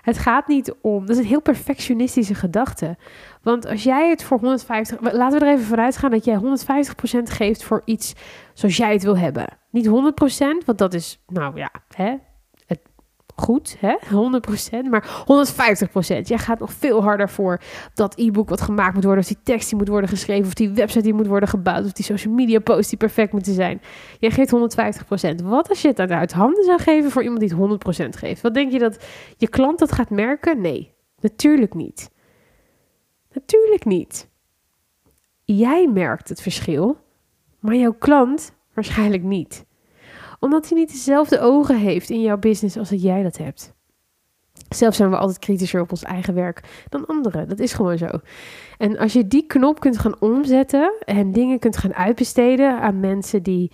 [0.02, 1.06] Het gaat niet om.
[1.06, 2.98] Dat is een heel perfectionistische gedachte.
[3.42, 5.14] Want als jij het voor 150.
[5.14, 6.40] Laten we er even vooruit gaan dat jij 150%
[7.24, 8.14] geeft voor iets
[8.54, 9.46] zoals jij het wil hebben.
[9.70, 9.90] Niet 100%,
[10.66, 11.24] want dat is.
[11.28, 12.16] Nou ja, hè,
[13.36, 13.96] goed, hè?
[14.86, 16.28] 100%, maar 150%.
[16.28, 17.62] Jij gaat nog veel harder voor
[17.94, 20.70] dat e-book wat gemaakt moet worden, of die tekst die moet worden geschreven, of die
[20.70, 23.82] website die moet worden gebouwd, of die social media posts die perfect moeten zijn.
[24.20, 24.54] Jij geeft
[25.42, 25.44] 150%.
[25.44, 28.42] Wat als je het uit handen zou geven voor iemand die het 100% geeft?
[28.42, 29.06] Wat denk je dat
[29.38, 30.62] je klant dat gaat merken?
[30.62, 32.10] Nee, natuurlijk niet.
[33.34, 34.30] Natuurlijk niet.
[35.44, 36.98] Jij merkt het verschil,
[37.60, 39.66] maar jouw klant waarschijnlijk niet
[40.42, 43.74] omdat hij niet dezelfde ogen heeft in jouw business als dat jij dat hebt.
[44.70, 47.50] Zelf zijn we altijd kritischer op ons eigen werk dan anderen.
[47.50, 48.08] Dat is gewoon zo.
[48.78, 53.44] En als je die knop kunt gaan omzetten en dingen kunt gaan uitbesteden aan mensen
[53.44, 53.72] die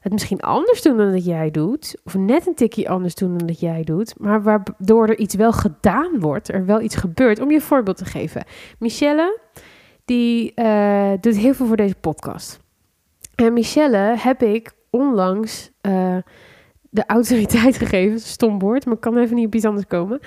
[0.00, 3.46] het misschien anders doen dan dat jij doet, of net een tikje anders doen dan
[3.46, 7.40] dat jij doet, maar waardoor er iets wel gedaan wordt, er wel iets gebeurt.
[7.40, 8.44] Om je een voorbeeld te geven.
[8.78, 9.40] Michelle,
[10.04, 12.60] die uh, doet heel veel voor deze podcast.
[13.34, 16.16] En Michelle heb ik onlangs uh,
[16.90, 20.20] de autoriteit gegeven, stom woord, maar ik kan even niet op iets anders komen,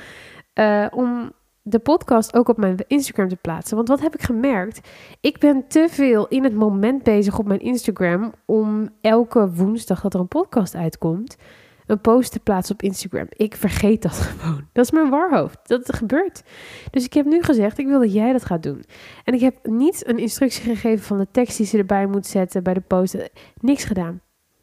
[0.54, 1.32] uh, om
[1.64, 3.76] de podcast ook op mijn Instagram te plaatsen.
[3.76, 4.88] Want wat heb ik gemerkt?
[5.20, 10.14] Ik ben te veel in het moment bezig op mijn Instagram om elke woensdag dat
[10.14, 11.38] er een podcast uitkomt,
[11.86, 13.28] een post te plaatsen op Instagram.
[13.30, 14.68] Ik vergeet dat gewoon.
[14.72, 15.68] Dat is mijn warhoofd.
[15.68, 16.44] Dat gebeurt.
[16.92, 18.84] Dus ik heb nu gezegd, ik wil dat jij dat gaat doen.
[19.24, 22.64] En ik heb niet een instructie gegeven van de tekst die ze erbij moet zetten
[22.64, 23.30] bij de post.
[23.60, 24.22] Niks gedaan.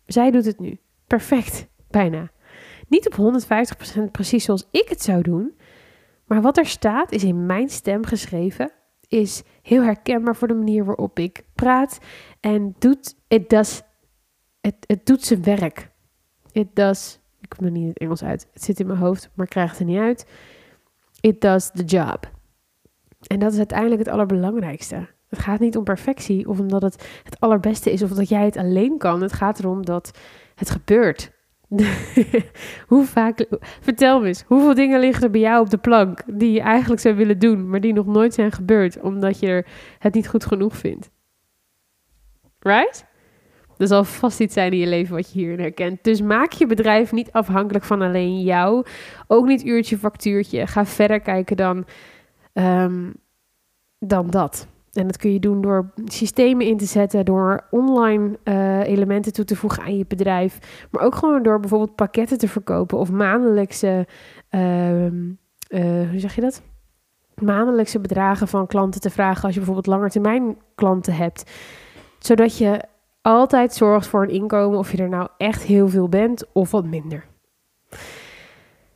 [0.08, 0.78] Zij doet het nu.
[1.06, 1.68] Perfect.
[1.90, 2.30] Bijna.
[2.88, 3.40] Niet op
[3.98, 5.56] 150% precies zoals ik het zou doen.
[6.24, 8.72] Maar wat er staat is in mijn stem geschreven.
[9.08, 11.98] Is heel herkenbaar voor de manier waarop ik praat.
[12.40, 13.82] En doet, it does,
[14.60, 15.90] het, het doet zijn werk.
[16.52, 18.48] It does, ik kom er niet in het Engels uit.
[18.52, 20.26] Het zit in mijn hoofd, maar ik krijg het er niet uit.
[21.20, 22.30] It does the job.
[23.26, 25.08] En dat is uiteindelijk het allerbelangrijkste.
[25.28, 28.56] Het gaat niet om perfectie of omdat het het allerbeste is of dat jij het
[28.56, 29.22] alleen kan.
[29.22, 30.18] Het gaat erom dat
[30.54, 31.30] het gebeurt.
[32.88, 33.46] Hoe vaak,
[33.80, 37.00] vertel me eens, hoeveel dingen liggen er bij jou op de plank die je eigenlijk
[37.00, 39.64] zou willen doen, maar die nog nooit zijn gebeurd omdat je
[39.98, 41.10] het niet goed genoeg vindt?
[42.58, 43.06] Right?
[43.78, 46.04] Er zal vast iets zijn in je leven wat je hierin herkent.
[46.04, 48.86] Dus maak je bedrijf niet afhankelijk van alleen jou.
[49.26, 50.66] Ook niet uurtje factuurtje.
[50.66, 51.84] Ga verder kijken dan,
[52.52, 53.14] um,
[53.98, 54.68] dan dat.
[54.92, 59.44] En dat kun je doen door systemen in te zetten, door online uh, elementen toe
[59.44, 64.06] te voegen aan je bedrijf, maar ook gewoon door bijvoorbeeld pakketten te verkopen of maandelijkse,
[64.50, 64.60] uh,
[66.10, 66.62] hoe zeg je dat?
[67.34, 71.50] Maandelijkse bedragen van klanten te vragen als je bijvoorbeeld langetermijn klanten hebt,
[72.18, 72.80] zodat je
[73.22, 76.84] altijd zorgt voor een inkomen of je er nou echt heel veel bent of wat
[76.84, 77.26] minder.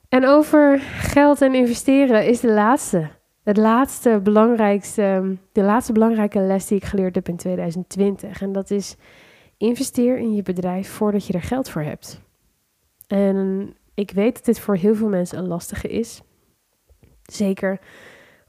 [0.08, 3.10] En over geld en investeren is de laatste
[3.42, 8.42] het laatste belangrijkste, de laatste belangrijke les die ik geleerd heb in 2020.
[8.42, 8.96] En dat is
[9.56, 12.20] investeer in je bedrijf voordat je er geld voor hebt.
[13.06, 16.22] En ik weet dat dit voor heel veel mensen een lastige is.
[17.22, 17.80] Zeker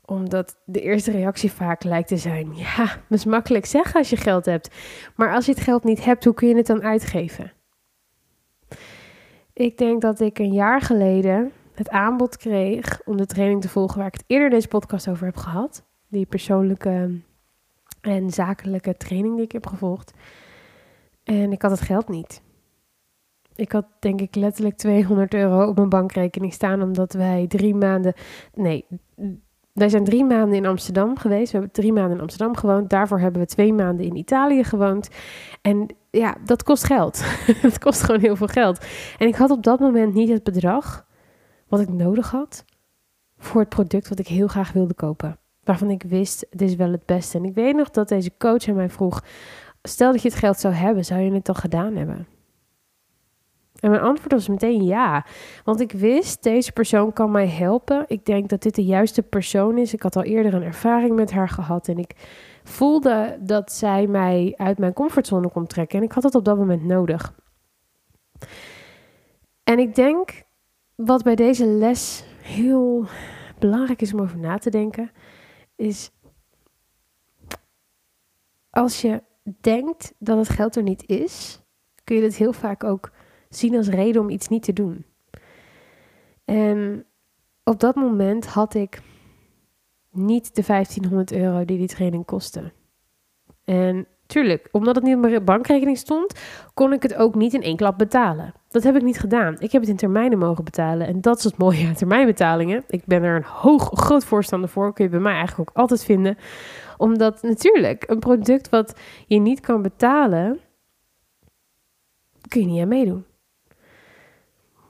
[0.06, 4.18] omdat de eerste reactie vaak lijkt te zijn: ja, dat is makkelijk zeggen als je
[4.18, 4.76] geld hebt.
[5.16, 7.52] Maar als je het geld niet hebt, hoe kun je het dan uitgeven?
[9.54, 13.98] Ik denk dat ik een jaar geleden het aanbod kreeg om de training te volgen
[13.98, 15.84] waar ik het eerder deze podcast over heb gehad.
[16.08, 17.20] Die persoonlijke
[18.02, 20.14] en zakelijke training die ik heb gevolgd.
[21.24, 22.42] En ik had het geld niet.
[23.56, 28.14] Ik had denk ik letterlijk 200 euro op mijn bankrekening staan, omdat wij drie maanden.
[28.54, 28.86] Nee,
[29.74, 31.52] wij zijn drie maanden in Amsterdam geweest.
[31.52, 32.90] We hebben drie maanden in Amsterdam gewoond.
[32.90, 35.10] Daarvoor hebben we twee maanden in Italië gewoond.
[35.62, 37.24] En ja, dat kost geld.
[37.62, 38.86] dat kost gewoon heel veel geld.
[39.18, 41.06] En ik had op dat moment niet het bedrag
[41.74, 42.66] wat ik nodig had
[43.38, 45.38] voor het product wat ik heel graag wilde kopen.
[45.64, 47.38] Waarvan ik wist, dit is wel het beste.
[47.38, 49.24] En ik weet nog dat deze coach aan mij vroeg:
[49.84, 52.28] stel dat je het geld zou hebben, zou je het al gedaan hebben?
[53.80, 55.26] En mijn antwoord was meteen ja.
[55.64, 58.04] Want ik wist, deze persoon kan mij helpen.
[58.08, 59.94] Ik denk dat dit de juiste persoon is.
[59.94, 61.88] Ik had al eerder een ervaring met haar gehad.
[61.88, 62.16] En ik
[62.64, 65.98] voelde dat zij mij uit mijn comfortzone kon trekken.
[66.00, 67.34] En ik had het op dat moment nodig.
[69.64, 70.43] En ik denk
[71.06, 73.06] wat bij deze les heel
[73.60, 75.12] belangrijk is om over na te denken,
[75.76, 76.12] is
[78.70, 79.24] als je
[79.62, 81.62] denkt dat het geld er niet is,
[82.04, 83.12] kun je het heel vaak ook
[83.50, 85.06] zien als reden om iets niet te doen.
[86.46, 87.06] En
[87.64, 89.02] op dat moment had ik
[90.12, 92.72] niet de 1500 euro die die training kostte.
[93.64, 96.40] En tuurlijk, omdat het niet op mijn bankrekening stond,
[96.74, 98.54] kon ik het ook niet in één klap betalen.
[98.74, 99.56] Dat heb ik niet gedaan.
[99.60, 101.08] Ik heb het in termijnen mogen betalen.
[101.08, 102.84] En dat is het mooie aan termijnbetalingen.
[102.88, 104.94] Ik ben er een hoog, groot voorstander voor.
[104.94, 106.38] Kun je bij mij eigenlijk ook altijd vinden.
[106.98, 110.60] Omdat natuurlijk, een product wat je niet kan betalen,
[112.48, 113.26] kun je niet aan meedoen.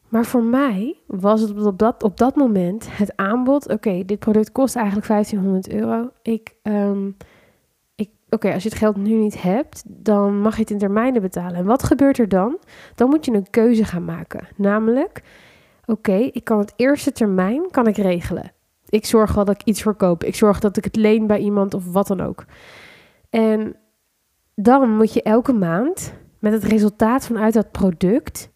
[0.08, 4.52] Maar voor mij was het op dat, op dat moment het aanbod: oké, dit product
[4.52, 6.10] kost eigenlijk 1500 euro.
[6.22, 7.10] Ik, ehm,
[8.34, 11.56] oké, als je het geld nu niet hebt, dan mag je het in termijnen betalen.
[11.56, 12.58] En wat gebeurt er dan?
[12.96, 14.48] Dan moet je een keuze gaan maken.
[14.56, 15.22] Namelijk,
[15.86, 18.52] oké, ik kan het eerste termijn kan ik regelen.
[18.90, 20.24] Ik zorg wel dat ik iets verkoop.
[20.24, 22.46] Ik zorg dat ik het leen bij iemand of wat dan ook.
[23.30, 23.76] En
[24.56, 28.52] dan moet je elke maand met het resultaat vanuit dat product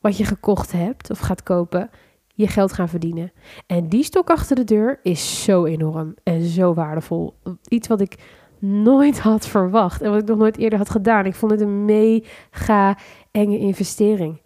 [0.00, 1.90] wat je gekocht hebt of gaat kopen,
[2.34, 3.32] je geld gaan verdienen.
[3.66, 7.34] En die stok achter de deur is zo enorm en zo waardevol.
[7.68, 8.16] Iets wat ik
[8.60, 11.26] nooit had verwacht en wat ik nog nooit eerder had gedaan.
[11.26, 12.98] Ik vond het een mega
[13.30, 14.40] enge investering.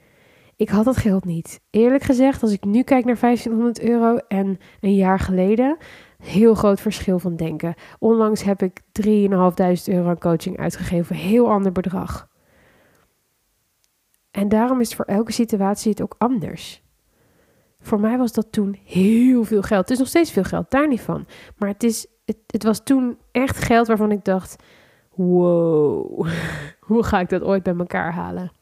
[0.57, 1.61] Ik had dat geld niet.
[1.71, 5.77] Eerlijk gezegd, als ik nu kijk naar 1500 euro en een jaar geleden,
[6.19, 7.75] heel groot verschil van denken.
[7.99, 9.13] Onlangs heb ik 3.500
[9.85, 12.29] euro aan coaching uitgegeven heel ander bedrag.
[14.31, 16.83] En daarom is voor elke situatie het ook anders.
[17.81, 19.81] Voor mij was dat toen heel veel geld.
[19.81, 21.27] Het is nog steeds veel geld, daar niet van.
[21.57, 24.63] Maar het, is, het, het was toen echt geld waarvan ik dacht:
[25.15, 26.27] wow,
[26.89, 28.53] hoe ga ik dat ooit bij elkaar halen?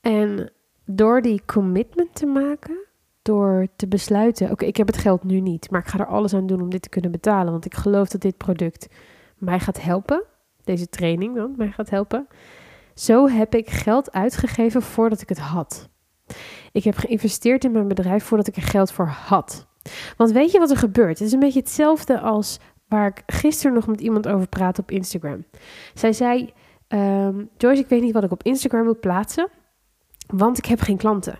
[0.00, 0.52] En
[0.84, 2.76] door die commitment te maken,
[3.22, 6.34] door te besluiten: oké, ik heb het geld nu niet, maar ik ga er alles
[6.34, 7.52] aan doen om dit te kunnen betalen.
[7.52, 8.88] Want ik geloof dat dit product
[9.36, 10.22] mij gaat helpen.
[10.64, 12.28] Deze training dan mij gaat helpen.
[12.94, 15.88] Zo heb ik geld uitgegeven voordat ik het had.
[16.72, 19.66] Ik heb geïnvesteerd in mijn bedrijf voordat ik er geld voor had.
[20.16, 21.18] Want weet je wat er gebeurt?
[21.18, 24.90] Het is een beetje hetzelfde als waar ik gisteren nog met iemand over praatte op
[24.90, 25.44] Instagram.
[25.94, 26.52] Zij zei:
[26.88, 29.48] um, Joyce, ik weet niet wat ik op Instagram moet plaatsen,
[30.26, 31.38] want ik heb geen klanten.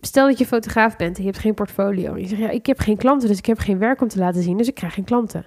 [0.00, 2.16] Stel dat je fotograaf bent en je hebt geen portfolio.
[2.16, 4.42] Je zegt: Ja, ik heb geen klanten, dus ik heb geen werk om te laten
[4.42, 5.46] zien, dus ik krijg geen klanten.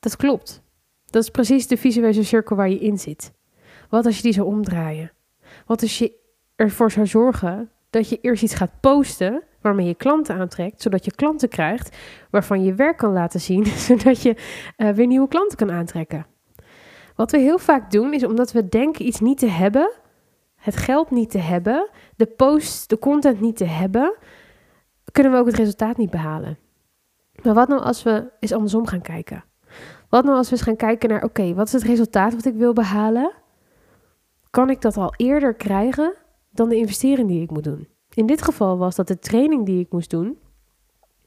[0.00, 0.62] Dat klopt.
[1.06, 3.32] Dat is precies de visuele cirkel waar je in zit.
[3.88, 5.12] Wat als je die zou omdraaien?
[5.66, 6.12] Wat als je
[6.56, 11.14] ervoor zou zorgen dat je eerst iets gaat posten waarmee je klanten aantrekt, zodat je
[11.14, 11.96] klanten krijgt
[12.30, 14.36] waarvan je werk kan laten zien, zodat je
[14.76, 16.26] uh, weer nieuwe klanten kan aantrekken.
[17.16, 19.92] Wat we heel vaak doen is omdat we denken iets niet te hebben,
[20.56, 24.16] het geld niet te hebben, de post, de content niet te hebben,
[25.12, 26.58] kunnen we ook het resultaat niet behalen.
[27.42, 29.44] Maar wat nou als we eens andersom gaan kijken?
[30.08, 32.54] Wat nou als we eens gaan kijken naar, oké, wat is het resultaat wat ik
[32.54, 33.32] wil behalen?
[34.50, 36.14] Kan ik dat al eerder krijgen
[36.52, 37.88] dan de investering die ik moet doen?
[38.14, 40.38] In dit geval was dat de training die ik moest doen,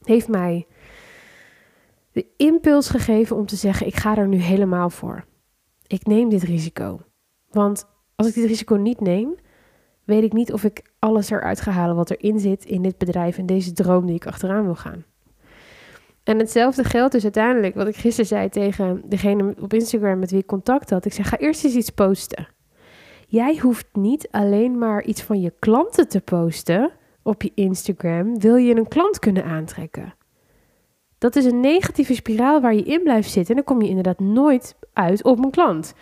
[0.02, 0.68] heeft mij
[2.12, 5.26] de impuls gegeven om te zeggen, ik ga er nu helemaal voor.
[5.88, 7.00] Ik neem dit risico.
[7.50, 7.86] Want
[8.16, 9.36] als ik dit risico niet neem,
[10.04, 13.38] weet ik niet of ik alles eruit ga halen wat erin zit in dit bedrijf
[13.38, 15.06] en deze droom die ik achteraan wil gaan.
[16.24, 20.39] En hetzelfde geldt dus uiteindelijk, wat ik gisteren zei tegen degene op Instagram met wie
[20.39, 21.06] ik contact had.
[21.06, 22.47] Ik zeg, ga eerst eens iets posten.
[23.36, 26.92] Jij hoeft niet alleen maar iets van je klanten te posten
[27.24, 28.40] op je Instagram.
[28.40, 30.14] Wil je een klant kunnen aantrekken?
[31.18, 33.56] Dat is een negatieve spiraal waar je in blijft zitten.
[33.56, 35.94] En dan kom je inderdaad nooit uit op een klant.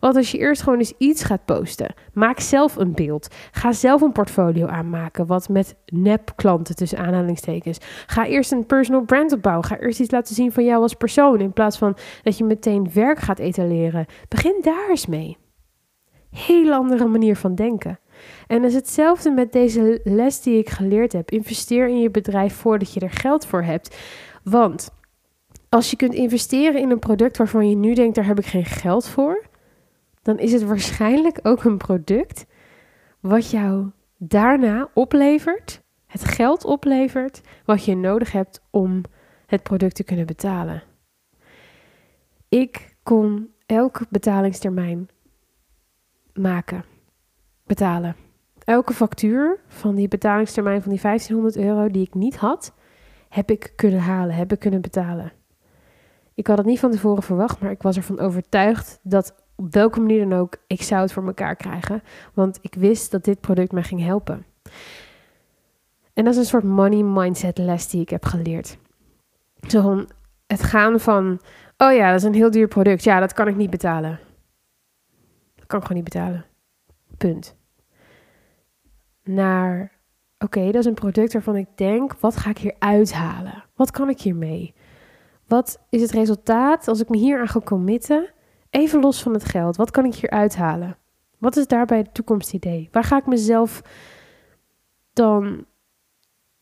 [0.00, 3.28] Want als je eerst gewoon eens iets gaat posten, maak zelf een beeld.
[3.50, 7.78] Ga zelf een portfolio aanmaken, wat met nep klanten tussen aanhalingstekens.
[8.06, 9.64] Ga eerst een personal brand opbouwen.
[9.64, 12.90] Ga eerst iets laten zien van jou als persoon, in plaats van dat je meteen
[12.94, 14.06] werk gaat etaleren.
[14.28, 15.36] Begin daar eens mee.
[16.32, 17.98] Hele andere manier van denken.
[18.46, 21.30] En dat is hetzelfde met deze les die ik geleerd heb.
[21.30, 23.96] Investeer in je bedrijf voordat je er geld voor hebt.
[24.44, 24.90] Want
[25.68, 28.64] als je kunt investeren in een product waarvan je nu denkt, daar heb ik geen
[28.64, 29.44] geld voor,
[30.22, 32.46] dan is het waarschijnlijk ook een product
[33.20, 39.02] wat jou daarna oplevert, het geld oplevert wat je nodig hebt om
[39.46, 40.82] het product te kunnen betalen.
[42.48, 45.08] Ik kon elke betalingstermijn
[46.34, 46.84] maken,
[47.66, 48.16] betalen.
[48.64, 52.72] Elke factuur van die betalingstermijn van die 1500 euro die ik niet had,
[53.28, 55.32] heb ik kunnen halen, heb ik kunnen betalen.
[56.34, 60.00] Ik had het niet van tevoren verwacht, maar ik was ervan overtuigd dat op welke
[60.00, 62.02] manier dan ook ik zou het voor elkaar krijgen,
[62.34, 64.44] want ik wist dat dit product mij ging helpen.
[66.12, 68.78] En dat is een soort money mindset les die ik heb geleerd.
[70.46, 71.40] Het gaan van,
[71.76, 74.18] oh ja, dat is een heel duur product, ja, dat kan ik niet betalen.
[75.72, 76.44] Kan gewoon niet betalen.
[77.16, 77.56] Punt.
[79.22, 79.92] Naar,
[80.38, 83.64] oké, dat is een product waarvan ik denk, wat ga ik hier uithalen?
[83.74, 84.74] Wat kan ik hiermee?
[85.46, 88.32] Wat is het resultaat als ik me hier aan ga committen?
[88.70, 89.76] Even los van het geld.
[89.76, 90.96] Wat kan ik hier uithalen?
[91.38, 92.88] Wat is daarbij het toekomstidee?
[92.90, 93.82] Waar ga ik mezelf
[95.12, 95.66] dan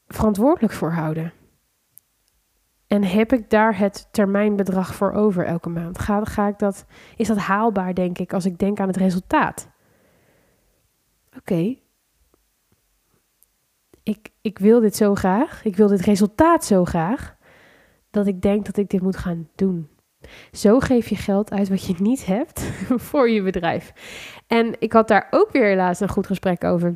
[0.06, 1.32] verantwoordelijk voor houden?
[2.90, 5.98] En heb ik daar het termijnbedrag voor over elke maand?
[5.98, 6.84] Ga, ga ik dat,
[7.16, 9.68] is dat haalbaar, denk ik, als ik denk aan het resultaat?
[11.36, 11.76] Oké.
[14.02, 15.64] Ik, ik wil dit zo graag.
[15.64, 17.36] Ik wil dit resultaat zo graag
[18.10, 19.88] dat ik denk dat ik dit moet gaan doen.
[20.52, 22.60] Zo geef je geld uit wat je niet hebt
[23.08, 23.92] voor je bedrijf.
[24.46, 26.94] En ik had daar ook weer helaas een goed gesprek over.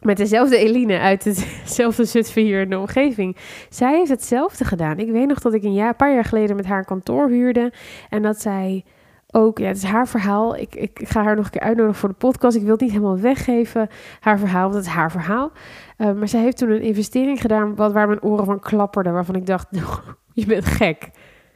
[0.00, 3.36] Met dezelfde Eline uit hetzelfde Zutphen hier in de omgeving.
[3.68, 4.98] Zij heeft hetzelfde gedaan.
[4.98, 7.72] Ik weet nog dat ik een, jaar, een paar jaar geleden met haar kantoor huurde.
[8.08, 8.84] En dat zij
[9.30, 10.56] ook, ja, het is haar verhaal.
[10.56, 12.56] Ik, ik, ga haar nog een keer uitnodigen voor de podcast.
[12.56, 13.88] Ik wil het niet helemaal weggeven,
[14.20, 15.52] haar verhaal, want het is haar verhaal.
[15.98, 19.12] Uh, maar zij heeft toen een investering gedaan wat, waar mijn oren van klapperden.
[19.12, 19.66] Waarvan ik dacht,
[20.32, 21.10] je bent gek.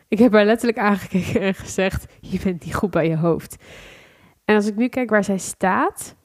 [0.09, 3.57] Ik heb haar letterlijk aangekeken en gezegd, je bent niet goed bij je hoofd.
[4.45, 6.17] En als ik nu kijk waar zij staat,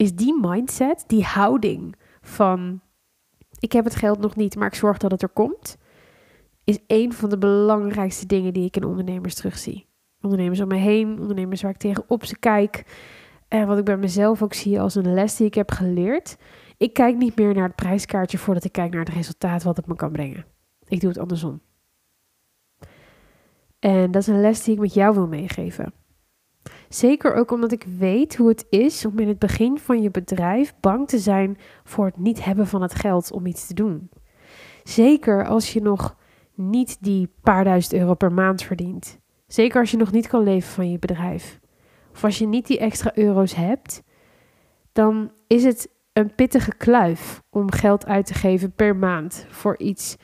[0.00, 2.80] is die mindset, die houding van,
[3.58, 5.76] ik heb het geld nog niet, maar ik zorg dat het er komt,
[6.64, 9.88] is een van de belangrijkste dingen die ik in ondernemers terugzie.
[10.20, 12.84] Ondernemers om me heen, ondernemers waar ik tegenop ze kijk.
[13.48, 16.36] En wat ik bij mezelf ook zie als een les die ik heb geleerd.
[16.76, 19.86] Ik kijk niet meer naar het prijskaartje voordat ik kijk naar het resultaat wat het
[19.86, 20.44] me kan brengen.
[20.88, 21.60] Ik doe het andersom.
[23.78, 25.92] En dat is een les die ik met jou wil meegeven.
[26.90, 30.74] Zeker ook omdat ik weet hoe het is om in het begin van je bedrijf
[30.80, 34.10] bang te zijn voor het niet hebben van het geld om iets te doen.
[34.84, 36.16] Zeker als je nog
[36.54, 39.18] niet die paar duizend euro per maand verdient.
[39.46, 41.60] Zeker als je nog niet kan leven van je bedrijf.
[42.12, 44.02] Of als je niet die extra euro's hebt,
[44.92, 50.16] dan is het een pittige kluif om geld uit te geven per maand voor iets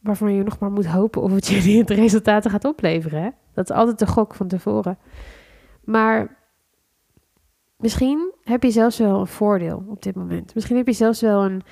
[0.00, 3.22] waarvan je nog maar moet hopen of het je het resultaten gaat opleveren.
[3.22, 3.28] Hè?
[3.54, 4.98] Dat is altijd de gok van tevoren.
[5.84, 6.36] Maar
[7.76, 10.54] misschien heb je zelfs wel een voordeel op dit moment.
[10.54, 11.62] Misschien heb je zelfs wel een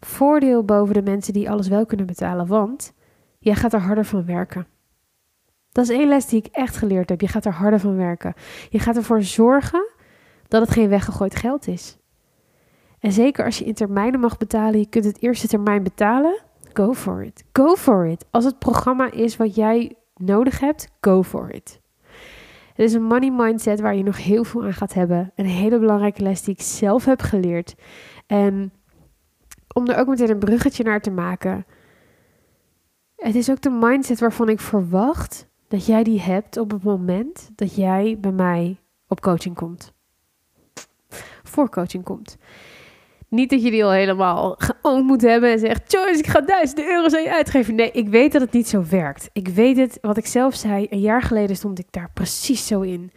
[0.00, 2.92] voordeel boven de mensen die alles wel kunnen betalen, want
[3.38, 4.66] jij gaat er harder van werken.
[5.72, 7.20] Dat is één les die ik echt geleerd heb.
[7.20, 8.34] Je gaat er harder van werken.
[8.70, 9.88] Je gaat ervoor zorgen
[10.48, 11.98] dat het geen weggegooid geld is.
[12.98, 16.40] En zeker als je in termijnen mag betalen, je kunt het eerste termijn betalen,
[16.72, 17.44] go for it.
[17.52, 18.24] Go for it.
[18.30, 21.80] Als het programma is wat jij nodig hebt, go for it.
[22.76, 25.32] Het is een money mindset waar je nog heel veel aan gaat hebben.
[25.34, 27.74] Een hele belangrijke les die ik zelf heb geleerd.
[28.26, 28.72] En
[29.72, 31.66] om er ook meteen een bruggetje naar te maken.
[33.16, 37.50] Het is ook de mindset waarvan ik verwacht dat jij die hebt op het moment
[37.54, 39.92] dat jij bij mij op coaching komt.
[41.42, 42.36] Voor coaching komt.
[43.28, 46.86] Niet dat je die al helemaal geoond moet hebben en zegt: Joyce, ik ga duizenden
[46.86, 47.74] euro's aan je uitgeven.
[47.74, 49.30] Nee, ik weet dat het niet zo werkt.
[49.32, 52.80] Ik weet het, wat ik zelf zei, een jaar geleden stond ik daar precies zo
[52.80, 53.12] in.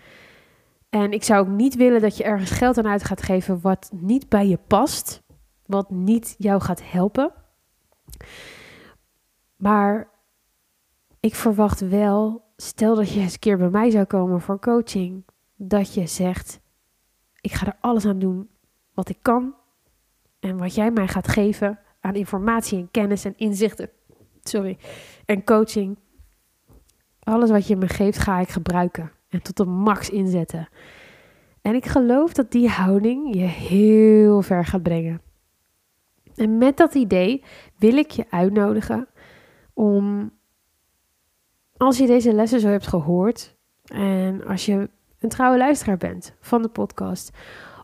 [0.90, 3.90] En ik zou ook niet willen dat je ergens geld aan uit gaat geven wat
[3.94, 5.24] niet bij je past,
[5.66, 7.32] wat niet jou gaat helpen.
[9.56, 10.10] Maar
[11.20, 15.26] ik verwacht wel, stel dat je eens een keer bij mij zou komen voor coaching,
[15.56, 16.60] dat je zegt:
[17.42, 18.50] Ik ga er alles aan doen
[18.94, 19.54] wat ik kan
[20.40, 23.90] en wat jij mij gaat geven aan informatie en kennis en inzichten.
[24.44, 24.78] Sorry.
[25.26, 25.98] En coaching.
[27.20, 29.12] Alles wat je me geeft, ga ik gebruiken.
[29.30, 30.70] En tot de max inzetten.
[31.62, 35.22] En ik geloof dat die houding je heel ver gaat brengen.
[36.36, 37.44] En met dat idee
[37.78, 39.08] wil ik je uitnodigen
[39.74, 40.32] om,
[41.78, 46.62] als je deze lessen zo hebt gehoord en als je een trouwe luisteraar bent van
[46.62, 47.38] de podcast,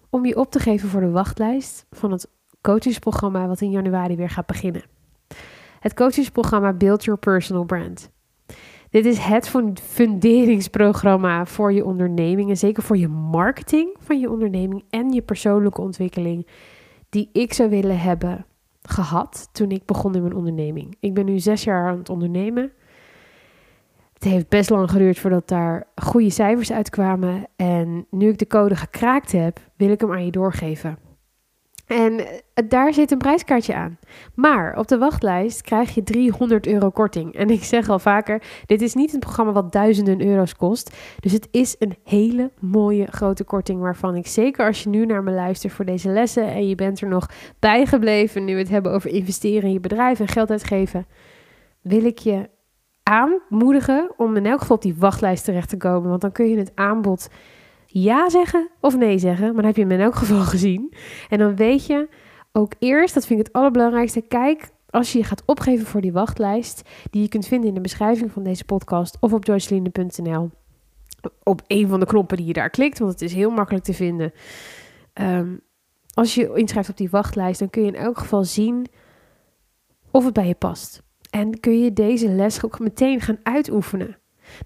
[0.10, 2.30] om je op te geven voor de wachtlijst van het
[2.66, 4.84] coachingsprogramma wat in januari weer gaat beginnen.
[5.80, 8.10] Het coachingsprogramma Build Your Personal Brand.
[8.90, 9.52] Dit is het
[9.82, 15.82] funderingsprogramma voor je onderneming en zeker voor je marketing van je onderneming en je persoonlijke
[15.82, 16.48] ontwikkeling
[17.10, 18.46] die ik zou willen hebben
[18.82, 20.98] gehad toen ik begon in mijn onderneming.
[21.00, 22.72] Ik ben nu zes jaar aan het ondernemen.
[24.14, 27.48] Het heeft best lang geduurd voordat daar goede cijfers uitkwamen.
[27.56, 31.05] En nu ik de code gekraakt heb, wil ik hem aan je doorgeven.
[31.86, 33.98] En eh, daar zit een prijskaartje aan.
[34.34, 37.34] Maar op de wachtlijst krijg je 300 euro korting.
[37.36, 40.96] En ik zeg al vaker, dit is niet een programma wat duizenden euro's kost.
[41.20, 45.24] Dus het is een hele mooie grote korting waarvan ik zeker als je nu naar
[45.24, 47.30] me luistert voor deze lessen en je bent er nog
[47.60, 51.06] bijgebleven nu we het hebben over investeren in je bedrijf en geld uitgeven,
[51.82, 52.50] wil ik je
[53.04, 56.10] aanmoedigen om in elk geval op die wachtlijst terecht te komen.
[56.10, 57.28] Want dan kun je het aanbod
[58.02, 59.46] ja zeggen of nee zeggen.
[59.46, 60.94] Maar dan heb je hem in elk geval gezien.
[61.30, 62.10] En dan weet je
[62.52, 66.12] ook eerst, dat vind ik het allerbelangrijkste, kijk als je je gaat opgeven voor die
[66.12, 70.50] wachtlijst, die je kunt vinden in de beschrijving van deze podcast of op joyceline.nl.
[71.44, 73.94] Op een van de knoppen die je daar klikt, want het is heel makkelijk te
[73.94, 74.34] vinden.
[75.14, 75.56] Ehm,
[76.14, 78.88] als je je inschrijft op die wachtlijst, dan kun je in elk geval zien
[80.12, 81.04] of het bij je past.
[81.30, 84.18] En kun je deze les ook meteen gaan uitoefenen.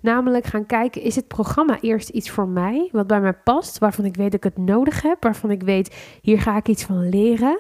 [0.02, 4.06] Namelijk gaan kijken, is het programma eerst iets voor mij, wat bij mij past, waarvan
[4.06, 7.10] ik weet dat ik het nodig heb, waarvan ik weet, hier ga ik iets van
[7.10, 7.60] leren.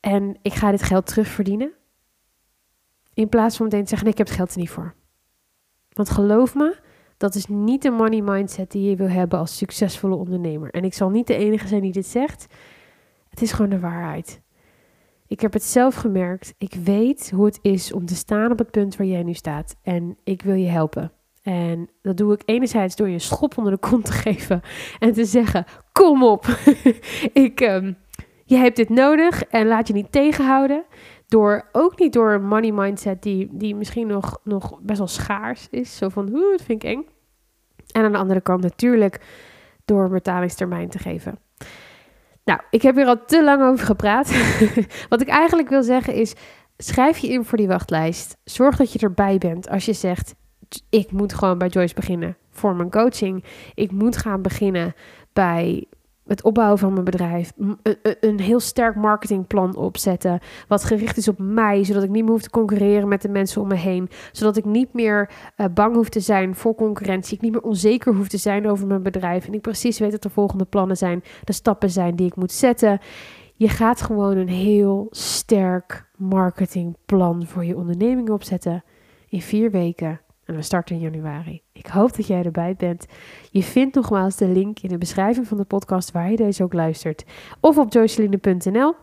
[0.00, 1.72] En ik ga dit geld terugverdienen.
[3.14, 4.94] In plaats van meteen te zeggen, ik heb het geld er niet voor.
[5.92, 6.76] Want geloof me,
[7.16, 10.70] dat is niet de money mindset die je wil hebben als succesvolle ondernemer.
[10.70, 12.46] En ik zal niet de enige zijn die dit zegt.
[13.28, 14.40] Het is gewoon de waarheid.
[15.30, 16.54] Ik heb het zelf gemerkt.
[16.58, 19.76] Ik weet hoe het is om te staan op het punt waar jij nu staat.
[19.82, 21.12] En ik wil je helpen.
[21.42, 24.60] En dat doe ik enerzijds door je schop onder de kont te geven
[24.98, 26.46] en te zeggen: Kom op,
[27.32, 27.96] ik, um,
[28.44, 30.84] je hebt dit nodig en laat je niet tegenhouden.
[31.28, 35.68] Door, ook niet door een money mindset die, die misschien nog, nog best wel schaars
[35.70, 35.96] is.
[35.96, 37.06] Zo van, hoe, dat vind ik eng.
[37.92, 39.20] En aan de andere kant natuurlijk
[39.84, 41.38] door een betalingstermijn te geven.
[42.50, 44.32] Nou, ik heb hier al te lang over gepraat.
[45.08, 46.34] Wat ik eigenlijk wil zeggen is:
[46.76, 48.36] schrijf je in voor die wachtlijst.
[48.44, 50.34] Zorg dat je erbij bent als je zegt:
[50.88, 53.44] ik moet gewoon bij Joyce beginnen voor mijn coaching.
[53.74, 54.94] Ik moet gaan beginnen
[55.32, 55.86] bij
[56.30, 57.52] het opbouwen van mijn bedrijf,
[58.20, 62.42] een heel sterk marketingplan opzetten, wat gericht is op mij, zodat ik niet meer hoef
[62.42, 66.08] te concurreren met de mensen om me heen, zodat ik niet meer uh, bang hoef
[66.08, 69.52] te zijn voor concurrentie, ik niet meer onzeker hoef te zijn over mijn bedrijf en
[69.52, 72.98] ik precies weet dat de volgende plannen zijn, de stappen zijn die ik moet zetten.
[73.54, 78.84] Je gaat gewoon een heel sterk marketingplan voor je onderneming opzetten
[79.28, 81.62] in vier weken en we starten in januari.
[81.80, 83.06] Ik hoop dat jij erbij bent.
[83.50, 86.72] Je vindt nogmaals de link in de beschrijving van de podcast waar je deze ook
[86.72, 87.24] luistert.
[87.60, 88.94] Of op joyceline.nl.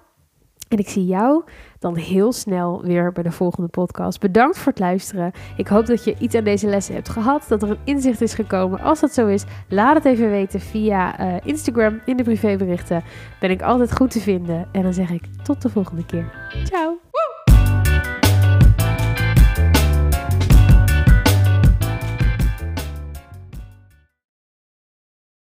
[0.68, 1.44] En ik zie jou
[1.80, 4.20] dan heel snel weer bij de volgende podcast.
[4.20, 5.32] Bedankt voor het luisteren.
[5.58, 7.46] Ik hoop dat je iets aan deze lessen hebt gehad.
[7.48, 8.80] Dat er een inzicht is gekomen.
[8.80, 13.04] Als dat zo is, laat het even weten via uh, Instagram in de privéberichten.
[13.40, 14.68] Ben ik altijd goed te vinden.
[14.72, 16.32] En dan zeg ik tot de volgende keer.
[16.64, 17.27] Ciao!